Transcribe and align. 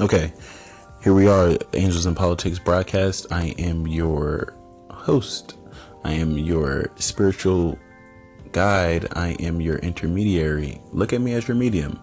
Okay, 0.00 0.32
here 1.04 1.12
we 1.12 1.28
are, 1.28 1.58
Angels 1.74 2.06
in 2.06 2.14
Politics 2.14 2.58
broadcast. 2.58 3.26
I 3.30 3.48
am 3.58 3.86
your 3.86 4.56
host. 4.88 5.58
I 6.04 6.12
am 6.12 6.38
your 6.38 6.90
spiritual 6.96 7.78
guide. 8.52 9.08
I 9.12 9.32
am 9.40 9.60
your 9.60 9.76
intermediary. 9.76 10.80
Look 10.92 11.12
at 11.12 11.20
me 11.20 11.34
as 11.34 11.46
your 11.46 11.54
medium, 11.54 12.00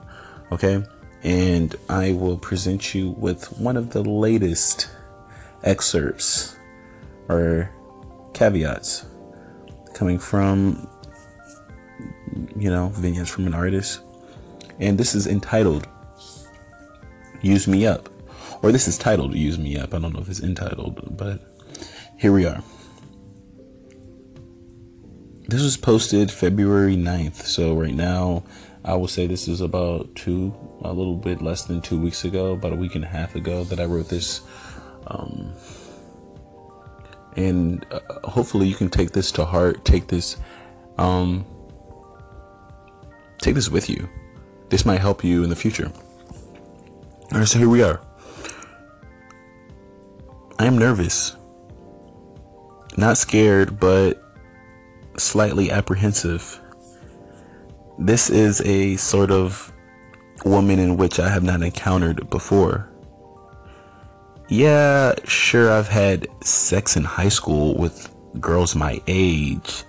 okay? 0.52 0.84
And 1.24 1.76
I 1.90 2.12
will 2.12 2.38
present 2.38 2.94
you 2.94 3.16
with 3.18 3.52
one 3.58 3.76
of 3.76 3.90
the 3.90 4.04
latest 4.04 4.92
excerpts 5.64 6.56
or 7.30 7.72
caveats 8.36 9.08
coming 9.96 10.20
from 10.20 10.88
you 12.56 12.70
know 12.70 12.90
vignettes 12.90 13.32
from 13.32 13.48
an 13.48 13.56
artist 13.56 14.02
and 14.80 15.00
this 15.00 15.16
is 15.16 15.26
entitled 15.26 15.88
use 17.42 17.68
me 17.68 17.86
up. 17.86 18.10
Or 18.62 18.72
this 18.72 18.88
is 18.88 18.98
titled 18.98 19.36
use 19.36 19.58
me 19.58 19.78
up. 19.78 19.94
I 19.94 20.00
don't 20.00 20.14
know 20.14 20.20
if 20.20 20.30
it's 20.30 20.42
entitled 20.42 21.18
but 21.18 21.42
here 22.18 22.32
we 22.32 22.46
are. 22.46 22.64
This 25.48 25.64
was 25.64 25.78
posted 25.78 26.30
february 26.30 26.98
9th 26.98 27.36
so 27.36 27.74
right 27.74 27.94
now 27.94 28.44
i 28.84 28.94
will 28.94 29.08
say 29.08 29.28
this 29.28 29.48
is 29.48 29.62
about 29.62 30.14
two 30.14 30.54
a 30.82 30.92
little 30.92 31.16
bit 31.16 31.42
less 31.42 31.64
than 31.64 31.80
two 31.82 31.98
weeks 31.98 32.26
ago 32.26 32.52
about 32.52 32.74
a 32.74 32.76
week 32.76 32.96
and 32.96 33.06
a 33.06 33.08
half 33.08 33.34
ago 33.34 33.64
that 33.64 33.80
i 33.80 33.86
wrote 33.86 34.10
this. 34.10 34.42
Um, 35.08 35.54
and 37.38 37.86
uh, 37.92 38.00
hopefully 38.28 38.68
you 38.68 38.76
can 38.76 38.90
take 38.90 39.12
this 39.12 39.32
to 39.34 39.46
heart. 39.46 39.86
Take 39.86 40.08
this 40.08 40.38
um, 40.98 41.46
take 43.40 43.56
this 43.56 43.70
with 43.70 43.90
you. 43.90 44.10
This 44.70 44.86
might 44.86 45.00
help 45.00 45.24
you 45.24 45.44
in 45.44 45.50
the 45.50 45.56
future 45.56 45.92
all 47.32 47.40
right 47.40 47.48
so 47.48 47.60
here 47.60 47.70
we 47.70 47.84
are. 47.84 48.02
I 50.60 50.66
am 50.66 50.78
nervous. 50.78 51.36
Not 52.96 53.18
scared 53.18 53.80
but 53.80 54.24
slightly 55.18 55.70
apprehensive. 55.70 56.60
This 58.00 58.30
is 58.30 58.62
a 58.62 58.96
sort 58.96 59.32
of 59.32 59.74
woman 60.46 60.80
in 60.80 60.98
which 60.98 61.20
i 61.20 61.28
have 61.30 61.44
not 61.44 61.62
encountered 61.62 62.30
before. 62.30 62.90
Yeah, 64.50 65.14
sure, 65.26 65.70
I've 65.72 65.90
had 65.90 66.28
sex 66.42 66.96
in 66.96 67.04
high 67.04 67.28
school 67.28 67.76
with 67.76 68.14
girls 68.40 68.76
my 68.76 69.02
age, 69.08 69.84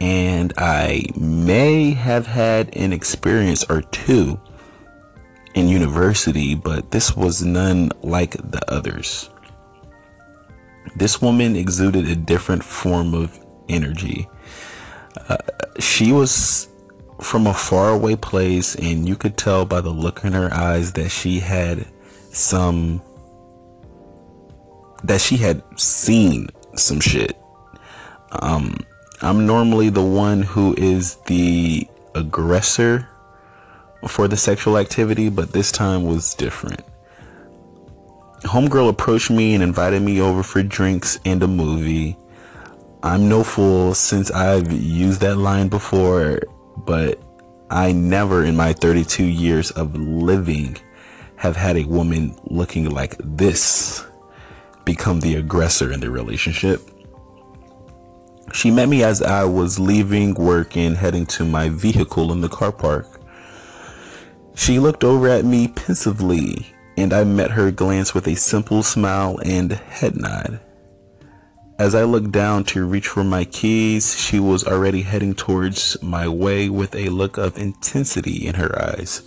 and 0.00 0.52
I 0.58 1.04
may 1.16 1.92
have 1.92 2.26
had 2.26 2.76
an 2.76 2.92
experience 2.92 3.62
or 3.70 3.82
two 3.82 4.40
in 5.54 5.68
university, 5.68 6.54
but 6.54 6.90
this 6.90 7.16
was 7.16 7.42
none 7.44 7.90
like 8.02 8.32
the 8.32 8.60
others. 8.68 9.30
This 10.96 11.22
woman 11.22 11.56
exuded 11.56 12.08
a 12.08 12.16
different 12.16 12.62
form 12.62 13.14
of 13.14 13.38
energy. 13.68 14.28
Uh, 15.28 15.36
she 15.78 16.12
was 16.12 16.68
from 17.20 17.46
a 17.46 17.54
faraway 17.54 18.16
place, 18.16 18.74
and 18.74 19.08
you 19.08 19.16
could 19.16 19.36
tell 19.36 19.64
by 19.64 19.80
the 19.80 19.90
look 19.90 20.24
in 20.24 20.32
her 20.32 20.52
eyes 20.52 20.92
that 20.92 21.08
she 21.08 21.40
had 21.40 21.86
some 22.30 23.00
that 25.04 25.20
she 25.20 25.36
had 25.36 25.62
seen 25.78 26.48
some 26.74 26.98
shit. 26.98 27.36
Um, 28.40 28.74
I'm 29.20 29.46
normally 29.46 29.90
the 29.90 30.04
one 30.04 30.42
who 30.42 30.74
is 30.76 31.16
the 31.26 31.86
aggressor 32.14 33.08
for 34.08 34.28
the 34.28 34.36
sexual 34.36 34.78
activity, 34.78 35.28
but 35.28 35.52
this 35.52 35.72
time 35.72 36.04
was 36.04 36.34
different. 36.34 36.82
Homegirl 38.42 38.90
approached 38.90 39.30
me 39.30 39.54
and 39.54 39.62
invited 39.62 40.02
me 40.02 40.20
over 40.20 40.42
for 40.42 40.62
drinks 40.62 41.18
and 41.24 41.42
a 41.42 41.48
movie. 41.48 42.16
I'm 43.02 43.28
no 43.28 43.42
fool 43.42 43.94
since 43.94 44.30
I've 44.30 44.70
used 44.72 45.20
that 45.20 45.36
line 45.36 45.68
before, 45.68 46.40
but 46.76 47.20
I 47.70 47.92
never 47.92 48.44
in 48.44 48.56
my 48.56 48.72
32 48.72 49.24
years 49.24 49.70
of 49.72 49.96
living 49.96 50.76
have 51.36 51.56
had 51.56 51.76
a 51.76 51.84
woman 51.84 52.36
looking 52.44 52.90
like 52.90 53.16
this 53.18 54.04
become 54.84 55.20
the 55.20 55.36
aggressor 55.36 55.92
in 55.92 56.00
the 56.00 56.10
relationship. 56.10 56.80
She 58.52 58.70
met 58.70 58.88
me 58.88 59.02
as 59.02 59.22
I 59.22 59.44
was 59.44 59.78
leaving 59.78 60.34
work 60.34 60.76
and 60.76 60.96
heading 60.96 61.26
to 61.26 61.44
my 61.44 61.70
vehicle 61.70 62.30
in 62.32 62.40
the 62.40 62.48
car 62.48 62.70
park. 62.70 63.13
She 64.54 64.78
looked 64.78 65.04
over 65.04 65.28
at 65.28 65.44
me 65.44 65.68
pensively, 65.68 66.74
and 66.96 67.12
I 67.12 67.24
met 67.24 67.50
her 67.52 67.70
glance 67.70 68.14
with 68.14 68.26
a 68.28 68.36
simple 68.36 68.82
smile 68.82 69.38
and 69.44 69.72
head 69.72 70.16
nod. 70.16 70.60
As 71.76 71.94
I 71.94 72.04
looked 72.04 72.30
down 72.30 72.62
to 72.66 72.86
reach 72.86 73.08
for 73.08 73.24
my 73.24 73.44
keys, 73.44 74.16
she 74.16 74.38
was 74.38 74.64
already 74.64 75.02
heading 75.02 75.34
towards 75.34 76.00
my 76.00 76.28
way 76.28 76.68
with 76.68 76.94
a 76.94 77.08
look 77.08 77.36
of 77.36 77.58
intensity 77.58 78.46
in 78.46 78.54
her 78.54 78.80
eyes. 78.80 79.22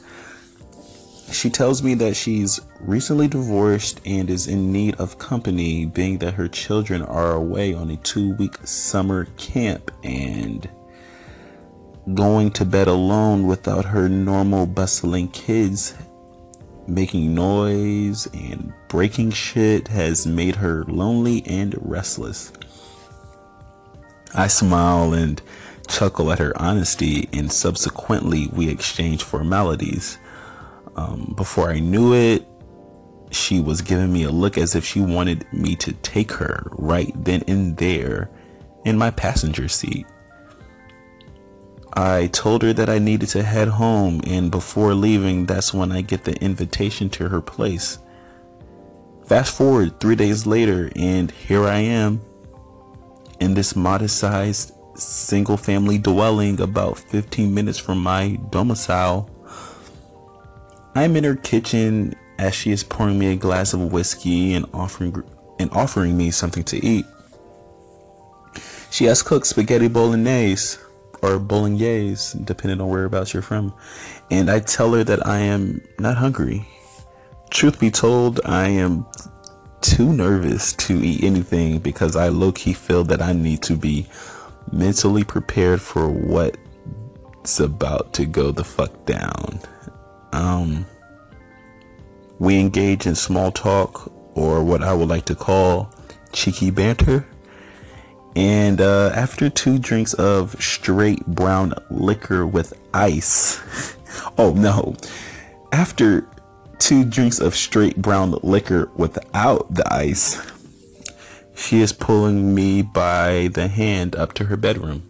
She 1.30 1.50
tells 1.50 1.84
me 1.84 1.94
that 1.96 2.16
she's 2.16 2.62
recently 2.80 3.28
divorced 3.28 4.00
and 4.06 4.30
is 4.30 4.48
in 4.48 4.72
need 4.72 4.96
of 4.96 5.20
company, 5.20 5.86
being 5.86 6.20
that 6.20 6.36
her 6.36 6.48
children 6.48 7.02
are 7.02 7.34
away 7.34 7.74
on 7.74 7.90
a 7.90 7.98
two 7.98 8.34
week 8.36 8.56
summer 8.66 9.26
camp 9.36 9.92
and 10.06 10.70
going 12.14 12.52
to 12.52 12.66
bed 12.66 12.88
alone 12.88 13.48
without 13.48 13.86
her 13.86 14.08
normal 14.08 14.66
bustling 14.66 15.28
kids 15.30 15.94
making 16.88 17.36
noise 17.36 18.28
and 18.34 18.74
breaking 18.88 19.32
shit 19.32 19.90
has 19.90 20.26
made 20.26 20.56
her 20.56 20.84
lonely 20.86 21.46
and 21.46 21.76
restless. 21.82 22.52
I 24.34 24.48
smile 24.48 25.14
and 25.14 25.42
chuckle 25.88 26.32
at 26.32 26.40
her 26.40 26.60
honesty, 26.62 27.30
and 27.34 27.52
subsequently, 27.52 28.48
we 28.52 28.70
exchange 28.70 29.24
formalities. 29.24 30.18
Um, 30.96 31.34
before 31.36 31.70
I 31.70 31.80
knew 31.80 32.14
it, 32.14 32.48
she 33.32 33.60
was 33.60 33.82
giving 33.82 34.12
me 34.12 34.24
a 34.24 34.32
look 34.32 34.58
as 34.58 34.76
if 34.76 34.86
she 34.86 35.02
wanted 35.02 35.46
me 35.52 35.76
to 35.78 35.92
take 35.94 36.32
her 36.34 36.68
right 36.72 37.12
then 37.16 37.44
and 37.48 37.76
there 37.78 38.30
in 38.86 38.98
my 38.98 39.12
passenger 39.12 39.68
seat. 39.68 40.06
I 41.94 42.28
told 42.28 42.64
her 42.64 42.74
that 42.74 42.90
I 42.90 43.00
needed 43.00 43.30
to 43.30 43.44
head 43.44 43.68
home, 43.68 44.22
and 44.26 44.52
before 44.52 44.94
leaving, 44.94 45.46
that's 45.46 45.74
when 45.74 45.92
I 45.92 46.02
get 46.02 46.26
the 46.26 46.36
invitation 46.44 47.10
to 47.12 47.30
her 47.30 47.42
place. 47.42 48.00
Fast 49.26 49.56
forward 49.58 50.00
three 50.00 50.16
days 50.16 50.46
later, 50.46 50.92
and 50.96 51.32
here 51.32 51.66
I 51.66 51.80
am 51.80 52.22
in 53.40 53.54
this 53.54 53.76
modest 53.76 54.18
sized 54.18 54.74
single 54.96 55.58
family 55.58 55.98
dwelling 55.98 56.60
about 56.60 56.98
15 56.98 57.54
minutes 57.54 57.78
from 57.78 58.00
my 58.00 58.38
domicile. 58.50 59.30
I'm 60.96 61.16
in 61.16 61.24
her 61.24 61.36
kitchen 61.36 62.16
as 62.40 62.56
she 62.56 62.72
is 62.72 62.84
pouring 62.84 63.20
me 63.20 63.28
a 63.28 63.36
glass 63.36 63.74
of 63.74 63.92
whiskey 63.92 64.54
and 64.54 64.66
offering 64.74 65.24
and 65.60 65.72
offering 65.72 66.18
me 66.18 66.32
something 66.32 66.64
to 66.66 66.86
eat. 66.86 67.06
She 68.90 69.06
has 69.06 69.22
cooked 69.22 69.48
spaghetti 69.48 69.88
bolognese 69.88 70.78
or 71.28 71.40
bolognese, 71.40 72.38
depending 72.44 72.82
on 72.82 72.90
whereabouts 72.90 73.34
you're 73.34 73.44
from, 73.44 73.74
and 74.32 74.50
I 74.50 74.60
tell 74.60 74.94
her 74.94 75.04
that 75.04 75.26
I 75.26 75.40
am 75.40 75.82
not 76.00 76.18
hungry. 76.18 76.68
Truth 77.50 77.80
be 77.80 77.92
told, 77.92 78.40
I 78.46 78.68
am 78.68 79.06
too 79.82 80.12
nervous 80.12 80.74
to 80.74 81.02
eat 81.04 81.24
anything 81.24 81.80
because 81.80 82.16
I 82.16 82.30
low 82.30 82.52
key 82.52 82.74
feel 82.74 83.04
that 83.06 83.22
I 83.22 83.34
need 83.34 83.62
to 83.64 83.76
be 83.76 84.08
mentally 84.72 85.24
prepared 85.24 85.82
for 85.82 86.10
what's 86.10 87.60
about 87.60 88.14
to 88.14 88.26
go 88.26 88.52
the 88.52 88.64
fuck 88.64 89.06
down. 89.06 89.60
Um, 90.34 90.86
we 92.40 92.60
engage 92.60 93.06
in 93.08 93.16
small 93.16 93.52
talk 93.52 94.12
or 94.36 94.64
what 94.64 94.84
I 94.84 94.94
would 94.94 95.10
like 95.10 95.26
to 95.26 95.36
call 95.36 95.92
cheeky 96.34 96.70
banter. 96.70 97.26
And 98.38 98.82
uh, 98.82 99.10
after 99.16 99.50
two 99.50 99.80
drinks 99.80 100.14
of 100.14 100.62
straight 100.62 101.26
brown 101.26 101.74
liquor 101.90 102.46
with 102.46 102.72
ice, 102.94 103.60
oh 104.38 104.54
no, 104.54 104.96
after 105.72 106.30
two 106.78 107.04
drinks 107.04 107.40
of 107.40 107.56
straight 107.56 108.00
brown 108.00 108.38
liquor 108.44 108.92
without 108.96 109.74
the 109.74 109.92
ice, 109.92 110.40
she 111.56 111.82
is 111.82 111.92
pulling 111.92 112.54
me 112.54 112.84
by 112.84 113.50
the 113.54 113.68
hand 113.68 114.16
up 114.16 114.34
to 114.34 114.46
her 114.46 114.56
bedroom. 114.56 115.02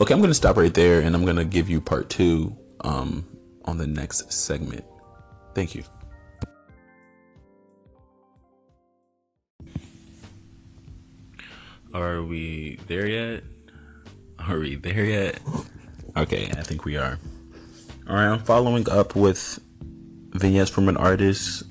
Okay, 0.00 0.14
I'm 0.14 0.20
going 0.20 0.30
to 0.30 0.34
stop 0.34 0.56
right 0.56 0.72
there 0.72 1.00
and 1.00 1.16
I'm 1.16 1.24
going 1.24 1.38
to 1.38 1.44
give 1.44 1.68
you 1.68 1.80
part 1.80 2.08
two 2.08 2.56
um, 2.82 3.26
on 3.64 3.78
the 3.78 3.86
next 3.88 4.32
segment. 4.32 4.84
Thank 5.56 5.74
you. 5.74 5.82
Are 11.94 12.24
we 12.24 12.80
there 12.88 13.06
yet? 13.06 13.44
Are 14.40 14.58
we 14.58 14.74
there 14.74 15.04
yet? 15.04 15.38
Okay, 16.16 16.50
I 16.50 16.62
think 16.62 16.84
we 16.84 16.96
are. 16.96 17.20
All 18.08 18.16
right, 18.16 18.26
I'm 18.26 18.40
following 18.40 18.90
up 18.90 19.14
with 19.14 19.60
vignettes 20.32 20.70
from 20.70 20.88
an 20.88 20.96
artist, 20.96 21.62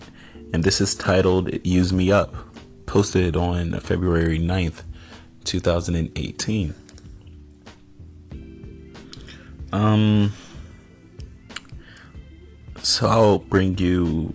and 0.54 0.64
this 0.64 0.80
is 0.80 0.96
titled 0.96 1.50
Use 1.66 1.92
Me 1.92 2.10
Up, 2.10 2.34
posted 2.86 3.36
on 3.36 3.78
February 3.82 4.40
9th, 4.40 4.84
2018. 5.44 6.74
Um, 9.74 10.32
so 12.82 13.08
I'll 13.08 13.40
bring 13.40 13.78
you 13.78 14.32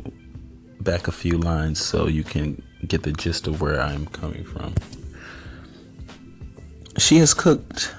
back 0.81 1.09
a 1.09 1.13
few 1.13 1.39
lines 1.39 1.81
so 1.81 2.09
you 2.09 2.25
can 2.25 2.63
get 2.87 3.05
the 3.05 3.13
gist 3.13 3.47
of 3.47 3.63
where 3.63 3.81
I'm 3.81 4.05
coming 4.09 4.45
from. 4.45 4.75
She 7.09 7.17
has 7.21 7.33
cooked 7.33 7.95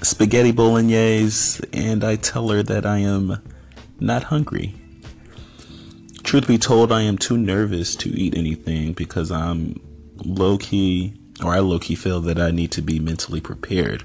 spaghetti 0.00 0.52
bolognese, 0.52 1.60
and 1.72 2.04
I 2.04 2.14
tell 2.14 2.50
her 2.50 2.62
that 2.62 2.86
I 2.86 2.98
am 2.98 3.42
not 3.98 4.22
hungry. 4.22 4.76
Truth 6.22 6.46
be 6.46 6.56
told, 6.56 6.92
I 6.92 7.00
am 7.02 7.18
too 7.18 7.36
nervous 7.36 7.96
to 7.96 8.08
eat 8.10 8.38
anything 8.38 8.92
because 8.92 9.32
I'm 9.32 9.80
low 10.24 10.56
key, 10.56 11.14
or 11.42 11.52
I 11.52 11.58
low 11.58 11.80
key 11.80 11.96
feel 11.96 12.20
that 12.20 12.38
I 12.38 12.52
need 12.52 12.70
to 12.70 12.80
be 12.80 13.00
mentally 13.00 13.40
prepared 13.40 14.04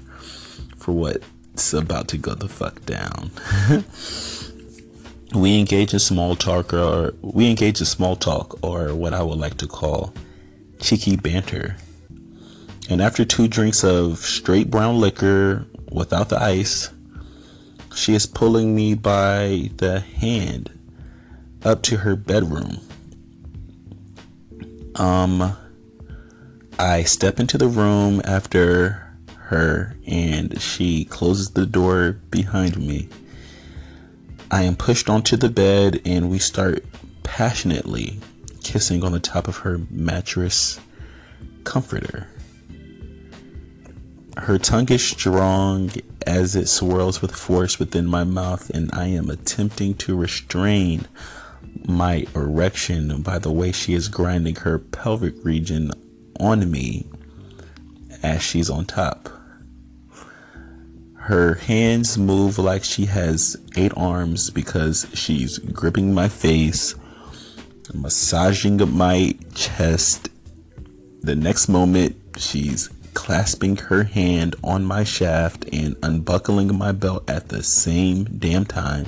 for 0.78 0.90
what's 0.90 1.72
about 1.72 2.08
to 2.08 2.18
go 2.18 2.34
the 2.34 2.48
fuck 2.48 2.84
down. 2.84 3.30
we 5.32 5.60
engage 5.60 5.92
in 5.92 6.00
small 6.00 6.34
talk, 6.34 6.74
or 6.74 7.14
we 7.20 7.48
engage 7.48 7.78
in 7.78 7.86
small 7.86 8.16
talk, 8.16 8.58
or 8.64 8.96
what 8.96 9.14
I 9.14 9.22
would 9.22 9.38
like 9.38 9.58
to 9.58 9.68
call 9.68 10.12
cheeky 10.80 11.14
banter. 11.14 11.76
And 12.90 13.00
after 13.00 13.24
two 13.24 13.48
drinks 13.48 13.82
of 13.82 14.18
straight 14.18 14.70
brown 14.70 15.00
liquor 15.00 15.66
without 15.90 16.28
the 16.28 16.40
ice, 16.40 16.90
she 17.94 18.14
is 18.14 18.26
pulling 18.26 18.74
me 18.74 18.94
by 18.94 19.70
the 19.76 20.00
hand 20.00 20.70
up 21.64 21.82
to 21.82 21.98
her 21.98 22.14
bedroom. 22.14 22.78
Um, 24.96 25.56
I 26.78 27.04
step 27.04 27.40
into 27.40 27.56
the 27.56 27.68
room 27.68 28.20
after 28.24 29.16
her 29.36 29.96
and 30.06 30.60
she 30.60 31.04
closes 31.04 31.50
the 31.50 31.66
door 31.66 32.20
behind 32.30 32.76
me. 32.76 33.08
I 34.50 34.62
am 34.62 34.76
pushed 34.76 35.08
onto 35.08 35.36
the 35.36 35.48
bed 35.48 36.02
and 36.04 36.30
we 36.30 36.38
start 36.38 36.84
passionately 37.22 38.20
kissing 38.62 39.02
on 39.04 39.12
the 39.12 39.20
top 39.20 39.48
of 39.48 39.58
her 39.58 39.80
mattress 39.90 40.80
comforter. 41.64 42.28
Her 44.36 44.58
tongue 44.58 44.88
is 44.90 45.06
strong 45.06 45.90
as 46.26 46.56
it 46.56 46.68
swirls 46.68 47.22
with 47.22 47.34
force 47.34 47.78
within 47.78 48.06
my 48.06 48.24
mouth, 48.24 48.68
and 48.70 48.90
I 48.92 49.06
am 49.06 49.30
attempting 49.30 49.94
to 49.94 50.16
restrain 50.16 51.06
my 51.86 52.26
erection 52.34 53.22
by 53.22 53.38
the 53.38 53.52
way 53.52 53.70
she 53.72 53.94
is 53.94 54.08
grinding 54.08 54.56
her 54.56 54.78
pelvic 54.78 55.34
region 55.44 55.92
on 56.40 56.70
me 56.70 57.06
as 58.22 58.42
she's 58.42 58.70
on 58.70 58.86
top. 58.86 59.28
Her 61.14 61.54
hands 61.54 62.18
move 62.18 62.58
like 62.58 62.84
she 62.84 63.06
has 63.06 63.56
eight 63.76 63.92
arms 63.96 64.50
because 64.50 65.06
she's 65.14 65.58
gripping 65.58 66.12
my 66.12 66.28
face, 66.28 66.94
massaging 67.94 68.76
my 68.94 69.34
chest. 69.54 70.28
The 71.22 71.34
next 71.34 71.68
moment, 71.68 72.16
she's 72.36 72.90
clasping 73.14 73.76
her 73.76 74.04
hand 74.04 74.56
on 74.62 74.84
my 74.84 75.04
shaft 75.04 75.64
and 75.72 75.96
unbuckling 76.02 76.76
my 76.76 76.92
belt 76.92 77.28
at 77.30 77.48
the 77.48 77.62
same 77.62 78.24
damn 78.24 78.64
time. 78.64 79.06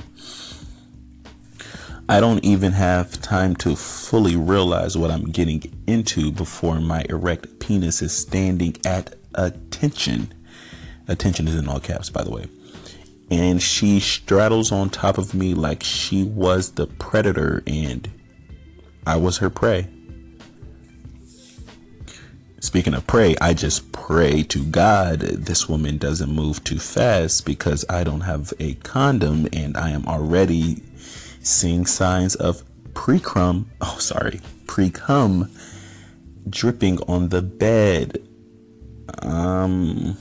I 2.09 2.21
don't 2.21 2.43
even 2.43 2.71
have 2.71 3.21
time 3.21 3.55
to 3.57 3.75
fully 3.75 4.37
realize 4.37 4.97
what 4.97 5.11
I'm 5.11 5.25
getting 5.25 5.61
into 5.87 6.31
before 6.31 6.79
my 6.79 7.03
erect 7.09 7.59
penis 7.59 8.01
is 8.01 8.13
standing 8.13 8.77
at 8.85 9.15
attention. 9.35 10.33
Attention 11.09 11.49
is 11.49 11.55
in 11.55 11.67
all 11.67 11.81
caps, 11.81 12.09
by 12.09 12.23
the 12.23 12.31
way. 12.31 12.45
And 13.29 13.61
she 13.61 13.99
straddles 13.99 14.71
on 14.71 14.89
top 14.89 15.17
of 15.17 15.33
me 15.33 15.53
like 15.53 15.83
she 15.83 16.23
was 16.23 16.71
the 16.71 16.87
predator 16.87 17.61
and 17.67 18.09
I 19.05 19.17
was 19.17 19.39
her 19.39 19.49
prey. 19.49 19.89
Speaking 22.59 22.95
of 22.95 23.05
pray, 23.05 23.35
I 23.39 23.53
just 23.53 23.91
pray 23.91 24.41
to 24.43 24.63
God 24.65 25.19
this 25.19 25.69
woman 25.69 25.97
doesn't 25.99 26.33
move 26.33 26.63
too 26.63 26.79
fast 26.79 27.45
because 27.45 27.85
I 27.87 28.03
don't 28.03 28.21
have 28.21 28.51
a 28.59 28.73
condom 28.75 29.47
and 29.53 29.77
I 29.77 29.91
am 29.91 30.07
already 30.07 30.81
seeing 31.43 31.85
signs 31.85 32.33
of 32.33 32.63
pre 32.95 33.19
crumb. 33.19 33.69
Oh, 33.81 33.97
sorry, 33.99 34.41
pre 34.65 34.89
cum 34.89 35.51
dripping 36.49 36.99
on 37.03 37.29
the 37.29 37.43
bed. 37.43 38.27
Um, 39.21 40.17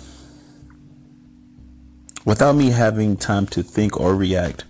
without 2.26 2.52
me 2.54 2.70
having 2.70 3.16
time 3.16 3.46
to 3.46 3.62
think 3.62 3.98
or 3.98 4.14
react, 4.14 4.64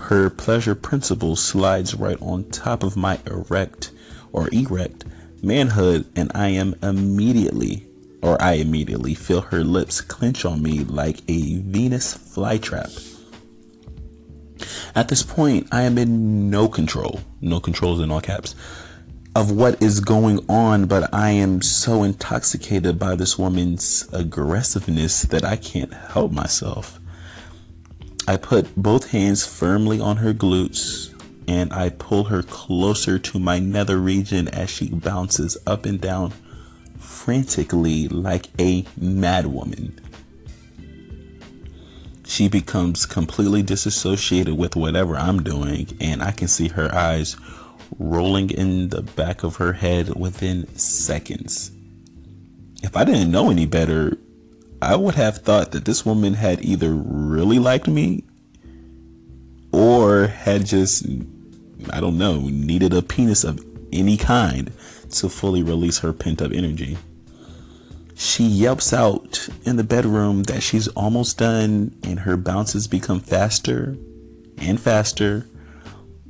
her 0.00 0.28
pleasure 0.28 0.74
principle 0.74 1.36
slides 1.36 1.94
right 1.94 2.20
on 2.20 2.50
top 2.50 2.82
of 2.82 2.96
my 2.96 3.20
erect 3.26 3.92
or 4.32 4.48
erect 4.52 5.04
manhood, 5.42 6.06
and 6.16 6.30
I 6.34 6.48
am 6.48 6.74
immediately, 6.82 7.86
or 8.22 8.40
I 8.40 8.52
immediately 8.54 9.14
feel 9.14 9.40
her 9.42 9.64
lips 9.64 10.00
clench 10.00 10.44
on 10.44 10.62
me 10.62 10.84
like 10.84 11.20
a 11.28 11.56
Venus 11.58 12.16
flytrap. 12.16 13.08
At 14.94 15.08
this 15.08 15.22
point, 15.22 15.66
I 15.72 15.82
am 15.82 15.98
in 15.98 16.48
no 16.50 16.68
control, 16.68 17.20
no 17.40 17.60
controls 17.60 18.00
in 18.00 18.10
all 18.10 18.20
caps, 18.20 18.54
of 19.34 19.50
what 19.50 19.82
is 19.82 20.00
going 20.00 20.44
on, 20.48 20.86
but 20.86 21.12
I 21.12 21.30
am 21.30 21.62
so 21.62 22.02
intoxicated 22.02 22.98
by 22.98 23.16
this 23.16 23.38
woman's 23.38 24.06
aggressiveness 24.12 25.22
that 25.22 25.44
I 25.44 25.56
can't 25.56 25.92
help 25.92 26.32
myself. 26.32 27.00
I 28.28 28.36
put 28.36 28.76
both 28.76 29.10
hands 29.10 29.44
firmly 29.44 29.98
on 29.98 30.18
her 30.18 30.32
glutes 30.32 31.11
and 31.48 31.72
I 31.72 31.90
pull 31.90 32.24
her 32.24 32.42
closer 32.42 33.18
to 33.18 33.38
my 33.38 33.58
nether 33.58 33.98
region 33.98 34.48
as 34.48 34.70
she 34.70 34.90
bounces 34.90 35.56
up 35.66 35.86
and 35.86 36.00
down 36.00 36.32
frantically 36.98 38.08
like 38.08 38.46
a 38.58 38.82
madwoman. 39.00 39.98
She 42.24 42.48
becomes 42.48 43.04
completely 43.04 43.62
disassociated 43.62 44.56
with 44.56 44.76
whatever 44.76 45.16
I'm 45.16 45.42
doing, 45.42 45.88
and 46.00 46.22
I 46.22 46.30
can 46.30 46.48
see 46.48 46.68
her 46.68 46.94
eyes 46.94 47.36
rolling 47.98 48.50
in 48.50 48.88
the 48.88 49.02
back 49.02 49.42
of 49.42 49.56
her 49.56 49.74
head 49.74 50.14
within 50.14 50.66
seconds. 50.76 51.72
If 52.82 52.96
I 52.96 53.04
didn't 53.04 53.30
know 53.30 53.50
any 53.50 53.66
better, 53.66 54.16
I 54.80 54.96
would 54.96 55.14
have 55.14 55.38
thought 55.38 55.72
that 55.72 55.84
this 55.84 56.06
woman 56.06 56.34
had 56.34 56.64
either 56.64 56.92
really 56.92 57.58
liked 57.58 57.86
me 57.86 58.24
or 59.92 60.26
had 60.26 60.64
just, 60.64 61.04
I 61.90 62.00
don't 62.00 62.16
know, 62.16 62.40
needed 62.40 62.94
a 62.94 63.02
penis 63.02 63.44
of 63.44 63.62
any 63.92 64.16
kind 64.16 64.72
to 65.10 65.28
fully 65.28 65.62
release 65.62 65.98
her 65.98 66.12
pent 66.14 66.40
up 66.40 66.52
energy. 66.52 66.96
She 68.14 68.44
yelps 68.44 68.92
out 68.92 69.48
in 69.64 69.76
the 69.76 69.84
bedroom 69.84 70.44
that 70.44 70.62
she's 70.62 70.88
almost 70.88 71.38
done, 71.38 71.94
and 72.02 72.20
her 72.20 72.36
bounces 72.36 72.86
become 72.86 73.20
faster 73.20 73.96
and 74.58 74.80
faster. 74.80 75.46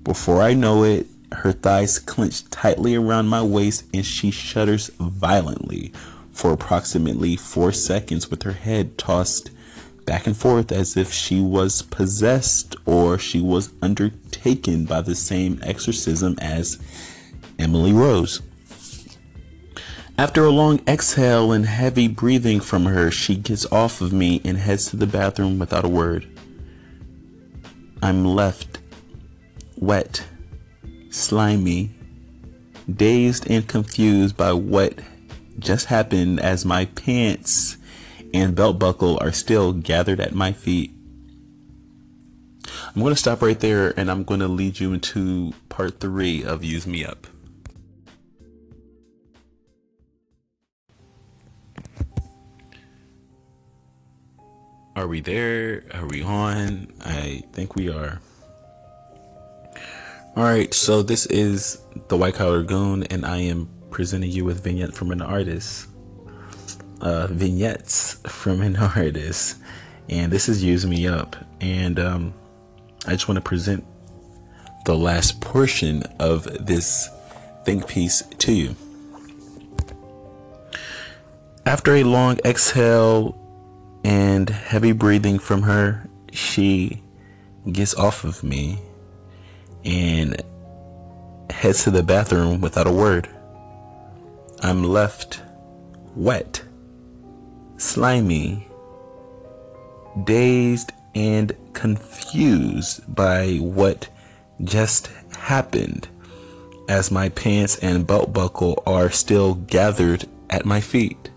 Before 0.02 0.42
I 0.42 0.54
know 0.54 0.82
it, 0.82 1.06
her 1.30 1.52
thighs 1.52 1.98
clench 1.98 2.48
tightly 2.50 2.96
around 2.96 3.28
my 3.28 3.42
waist, 3.42 3.84
and 3.94 4.04
she 4.04 4.30
shudders 4.32 4.90
violently 4.98 5.92
for 6.32 6.50
approximately 6.50 7.36
four 7.36 7.72
seconds 7.72 8.30
with 8.30 8.42
her 8.42 8.52
head 8.52 8.98
tossed 8.98 9.50
back 10.04 10.26
and 10.26 10.36
forth 10.36 10.72
as 10.72 10.96
if 10.96 11.12
she 11.12 11.40
was 11.40 11.82
possessed 11.82 12.76
or 12.86 13.18
she 13.18 13.40
was 13.40 13.72
undertaken 13.80 14.84
by 14.84 15.00
the 15.00 15.14
same 15.14 15.60
exorcism 15.62 16.36
as 16.40 16.78
Emily 17.58 17.92
Rose. 17.92 18.42
After 20.18 20.44
a 20.44 20.50
long 20.50 20.80
exhale 20.86 21.52
and 21.52 21.66
heavy 21.66 22.06
breathing 22.06 22.60
from 22.60 22.84
her, 22.84 23.10
she 23.10 23.34
gets 23.36 23.70
off 23.72 24.00
of 24.00 24.12
me 24.12 24.40
and 24.44 24.58
heads 24.58 24.90
to 24.90 24.96
the 24.96 25.06
bathroom 25.06 25.58
without 25.58 25.84
a 25.84 25.88
word. 25.88 26.28
I'm 28.02 28.24
left 28.24 28.78
wet, 29.76 30.24
slimy, 31.10 31.90
dazed 32.92 33.50
and 33.50 33.66
confused 33.66 34.36
by 34.36 34.52
what 34.52 34.98
just 35.58 35.86
happened 35.86 36.40
as 36.40 36.64
my 36.64 36.84
pants 36.86 37.76
and 38.34 38.54
belt 38.54 38.78
buckle 38.78 39.18
are 39.20 39.32
still 39.32 39.72
gathered 39.72 40.20
at 40.20 40.34
my 40.34 40.52
feet. 40.52 40.92
I'm 42.94 43.00
going 43.00 43.14
to 43.14 43.20
stop 43.20 43.42
right 43.42 43.58
there 43.58 43.98
and 43.98 44.10
I'm 44.10 44.24
going 44.24 44.40
to 44.40 44.48
lead 44.48 44.80
you 44.80 44.92
into 44.92 45.52
part 45.68 46.00
three 46.00 46.44
of 46.44 46.62
Use 46.62 46.86
Me 46.86 47.04
Up. 47.04 47.26
Are 54.94 55.06
we 55.06 55.20
there? 55.20 55.84
Are 55.94 56.06
we 56.06 56.22
on? 56.22 56.92
I 57.00 57.42
think 57.52 57.74
we 57.74 57.88
are. 57.88 58.20
All 60.36 60.44
right, 60.44 60.72
so 60.72 61.02
this 61.02 61.26
is 61.26 61.78
the 62.08 62.16
White 62.16 62.34
Collar 62.34 62.62
Goon, 62.62 63.02
and 63.04 63.26
I 63.26 63.38
am 63.38 63.68
presenting 63.90 64.30
you 64.30 64.44
with 64.44 64.62
vignette 64.62 64.94
from 64.94 65.10
an 65.10 65.20
artist. 65.20 65.88
Uh, 67.02 67.26
vignettes 67.26 68.14
from 68.28 68.62
an 68.62 68.76
artist, 68.96 69.58
and 70.08 70.32
this 70.32 70.48
is 70.48 70.62
Use 70.62 70.86
Me 70.86 71.08
Up. 71.08 71.34
And 71.60 71.98
um, 71.98 72.34
I 73.06 73.10
just 73.10 73.26
want 73.26 73.36
to 73.36 73.42
present 73.42 73.84
the 74.84 74.96
last 74.96 75.40
portion 75.40 76.04
of 76.20 76.44
this 76.64 77.08
think 77.64 77.88
piece 77.88 78.22
to 78.38 78.52
you. 78.52 78.76
After 81.66 81.94
a 81.96 82.04
long 82.04 82.38
exhale 82.44 83.36
and 84.04 84.48
heavy 84.48 84.92
breathing 84.92 85.38
from 85.38 85.62
her, 85.62 86.08
she 86.32 87.02
gets 87.70 87.94
off 87.94 88.24
of 88.24 88.42
me 88.42 88.78
and 89.84 90.40
heads 91.50 91.84
to 91.84 91.90
the 91.90 92.02
bathroom 92.02 92.60
without 92.60 92.86
a 92.86 92.92
word. 92.92 93.28
I'm 94.60 94.84
left 94.84 95.42
wet, 96.14 96.62
slimy, 97.82 98.66
dazed, 100.24 100.92
and 101.14 101.54
confused 101.72 103.02
by 103.14 103.56
what 103.56 104.08
just 104.62 105.10
happened 105.36 106.08
as 106.88 107.10
my 107.10 107.28
pants 107.30 107.78
and 107.78 108.06
belt 108.06 108.32
buckle 108.32 108.82
are 108.86 109.10
still 109.10 109.54
gathered 109.54 110.26
at 110.48 110.64
my 110.64 110.80
feet. 110.80 111.30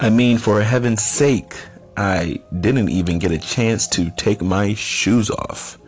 I 0.00 0.10
mean, 0.10 0.38
for 0.38 0.62
heaven's 0.62 1.02
sake, 1.02 1.54
I 1.96 2.40
didn't 2.60 2.90
even 2.90 3.18
get 3.18 3.30
a 3.30 3.38
chance 3.38 3.86
to 3.88 4.10
take 4.10 4.42
my 4.42 4.74
shoes 4.74 5.30
off. 5.30 5.78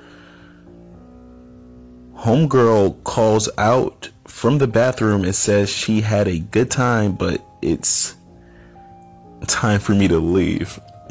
Homegirl 2.16 3.02
calls 3.04 3.48
out 3.58 4.10
from 4.26 4.58
the 4.58 4.66
bathroom 4.66 5.24
and 5.24 5.34
says 5.34 5.70
she 5.70 6.00
had 6.00 6.26
a 6.26 6.38
good 6.38 6.70
time, 6.70 7.12
but 7.12 7.44
it's 7.62 8.14
time 9.46 9.80
for 9.80 9.94
me 9.94 10.08
to 10.08 10.18
leave. 10.18 10.78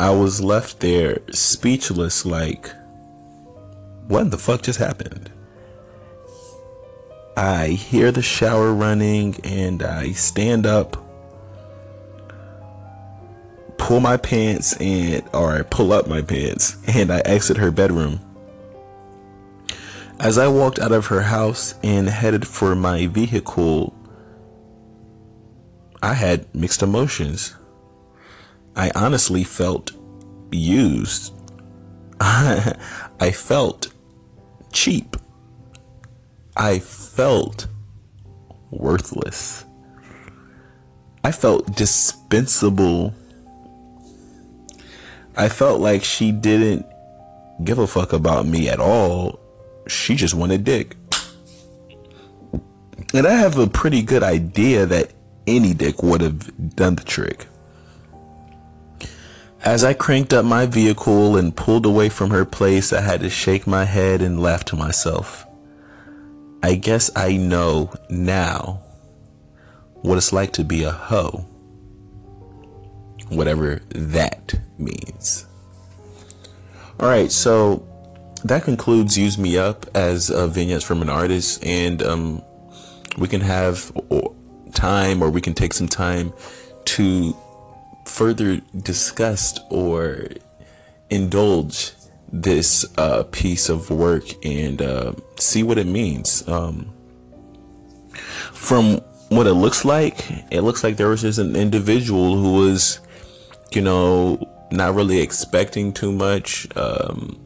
I 0.00 0.10
was 0.10 0.40
left 0.40 0.80
there 0.80 1.20
speechless, 1.32 2.24
like, 2.24 2.70
what 4.06 4.30
the 4.30 4.38
fuck 4.38 4.62
just 4.62 4.78
happened? 4.78 5.30
I 7.36 7.68
hear 7.68 8.10
the 8.10 8.22
shower 8.22 8.72
running 8.72 9.36
and 9.44 9.82
I 9.82 10.12
stand 10.12 10.66
up 10.66 10.96
pull 13.88 14.00
my 14.00 14.18
pants 14.18 14.76
and 14.76 15.22
or 15.32 15.52
I 15.52 15.62
pull 15.62 15.94
up 15.94 16.06
my 16.06 16.20
pants 16.20 16.76
and 16.86 17.10
I 17.10 17.20
exit 17.20 17.56
her 17.56 17.70
bedroom. 17.70 18.20
As 20.20 20.36
I 20.36 20.46
walked 20.46 20.78
out 20.78 20.92
of 20.92 21.06
her 21.06 21.22
house 21.22 21.74
and 21.82 22.06
headed 22.06 22.46
for 22.46 22.74
my 22.74 23.06
vehicle, 23.06 23.94
I 26.02 26.14
had 26.14 26.52
mixed 26.54 26.82
emotions. 26.82 27.56
I 28.76 28.90
honestly 28.94 29.44
felt 29.44 29.92
used. 30.52 31.32
I 32.20 33.32
felt 33.32 33.92
cheap. 34.72 35.16
I 36.56 36.78
felt 36.78 37.66
worthless. 38.70 39.64
I 41.24 41.32
felt 41.32 41.76
dispensable 41.76 43.14
I 45.38 45.48
felt 45.48 45.80
like 45.80 46.02
she 46.02 46.32
didn't 46.32 46.84
give 47.62 47.78
a 47.78 47.86
fuck 47.86 48.12
about 48.12 48.44
me 48.44 48.68
at 48.68 48.80
all. 48.80 49.38
She 49.86 50.16
just 50.16 50.34
wanted 50.34 50.64
dick. 50.64 50.96
And 53.14 53.24
I 53.24 53.34
have 53.34 53.56
a 53.56 53.68
pretty 53.68 54.02
good 54.02 54.24
idea 54.24 54.84
that 54.86 55.12
any 55.56 55.74
dick 55.74 56.02
would 56.02 56.20
have 56.20 56.76
done 56.76 56.96
the 56.96 57.04
trick. 57.04 57.46
As 59.64 59.82
I 59.82 59.92
cranked 59.94 60.32
up 60.32 60.44
my 60.44 60.66
vehicle 60.66 61.36
and 61.36 61.56
pulled 61.56 61.84
away 61.84 62.08
from 62.08 62.30
her 62.30 62.44
place, 62.44 62.92
I 62.92 63.00
had 63.00 63.20
to 63.20 63.30
shake 63.30 63.66
my 63.66 63.84
head 63.84 64.22
and 64.22 64.40
laugh 64.40 64.64
to 64.66 64.76
myself. 64.76 65.46
I 66.62 66.74
guess 66.74 67.10
I 67.16 67.36
know 67.36 67.92
now 68.08 68.80
what 70.02 70.16
it's 70.16 70.32
like 70.32 70.52
to 70.54 70.64
be 70.64 70.84
a 70.84 70.92
hoe 70.92 71.44
whatever 73.30 73.80
that 73.90 74.54
means. 74.78 75.46
All 77.00 77.08
right, 77.08 77.30
so 77.30 77.86
that 78.44 78.64
concludes 78.64 79.16
Use 79.16 79.38
Me 79.38 79.56
Up 79.56 79.86
as 79.94 80.30
a 80.30 80.48
vignette 80.48 80.82
from 80.82 81.02
an 81.02 81.08
artist, 81.08 81.64
and 81.64 82.02
um, 82.02 82.42
we 83.16 83.28
can 83.28 83.40
have 83.40 83.92
time 84.78 85.22
or 85.22 85.30
we 85.30 85.40
can 85.40 85.54
take 85.54 85.72
some 85.72 85.88
time 85.88 86.32
to 86.84 87.36
further 88.06 88.60
discuss 88.82 89.58
or 89.70 90.28
indulge 91.10 91.92
this 92.32 92.86
uh, 92.96 93.24
piece 93.24 93.68
of 93.68 93.90
work 93.90 94.24
and 94.44 94.80
uh, 94.80 95.12
see 95.38 95.62
what 95.62 95.78
it 95.78 95.86
means. 95.86 96.46
Um, 96.48 96.92
from 98.52 98.98
what 99.28 99.46
it 99.46 99.54
looks 99.54 99.84
like, 99.84 100.16
it 100.50 100.62
looks 100.62 100.82
like 100.82 100.96
there 100.96 101.08
was 101.08 101.22
just 101.22 101.38
an 101.38 101.56
individual 101.56 102.36
who 102.36 102.52
was 102.54 103.00
you 103.72 103.82
know, 103.82 104.38
not 104.70 104.94
really 104.94 105.20
expecting 105.20 105.92
too 105.92 106.12
much. 106.12 106.66
Um, 106.76 107.38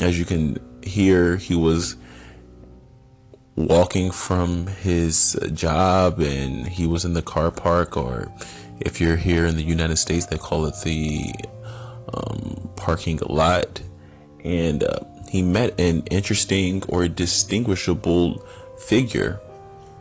as 0.00 0.18
you 0.18 0.24
can 0.24 0.58
hear, 0.82 1.36
he 1.36 1.54
was 1.54 1.96
walking 3.56 4.10
from 4.10 4.66
his 4.66 5.38
job 5.52 6.20
and 6.20 6.68
he 6.68 6.86
was 6.86 7.04
in 7.04 7.14
the 7.14 7.22
car 7.22 7.50
park, 7.50 7.96
or 7.96 8.30
if 8.80 9.00
you're 9.00 9.16
here 9.16 9.46
in 9.46 9.56
the 9.56 9.62
United 9.62 9.96
States, 9.96 10.26
they 10.26 10.36
call 10.36 10.66
it 10.66 10.74
the 10.84 11.32
um, 12.12 12.70
parking 12.76 13.18
lot. 13.28 13.80
And 14.44 14.84
uh, 14.84 15.00
he 15.28 15.42
met 15.42 15.78
an 15.80 16.02
interesting 16.10 16.82
or 16.88 17.08
distinguishable 17.08 18.38
figure. 18.78 19.40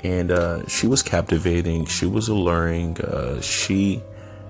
And 0.03 0.31
uh, 0.31 0.67
she 0.67 0.85
was 0.85 1.01
captivating, 1.01 1.85
she 1.85 2.05
was 2.05 2.27
alluring, 2.27 3.01
uh, 3.01 3.41
she 3.41 4.03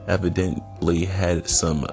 evidently 0.07 1.05
had 1.05 1.47
some 1.47 1.87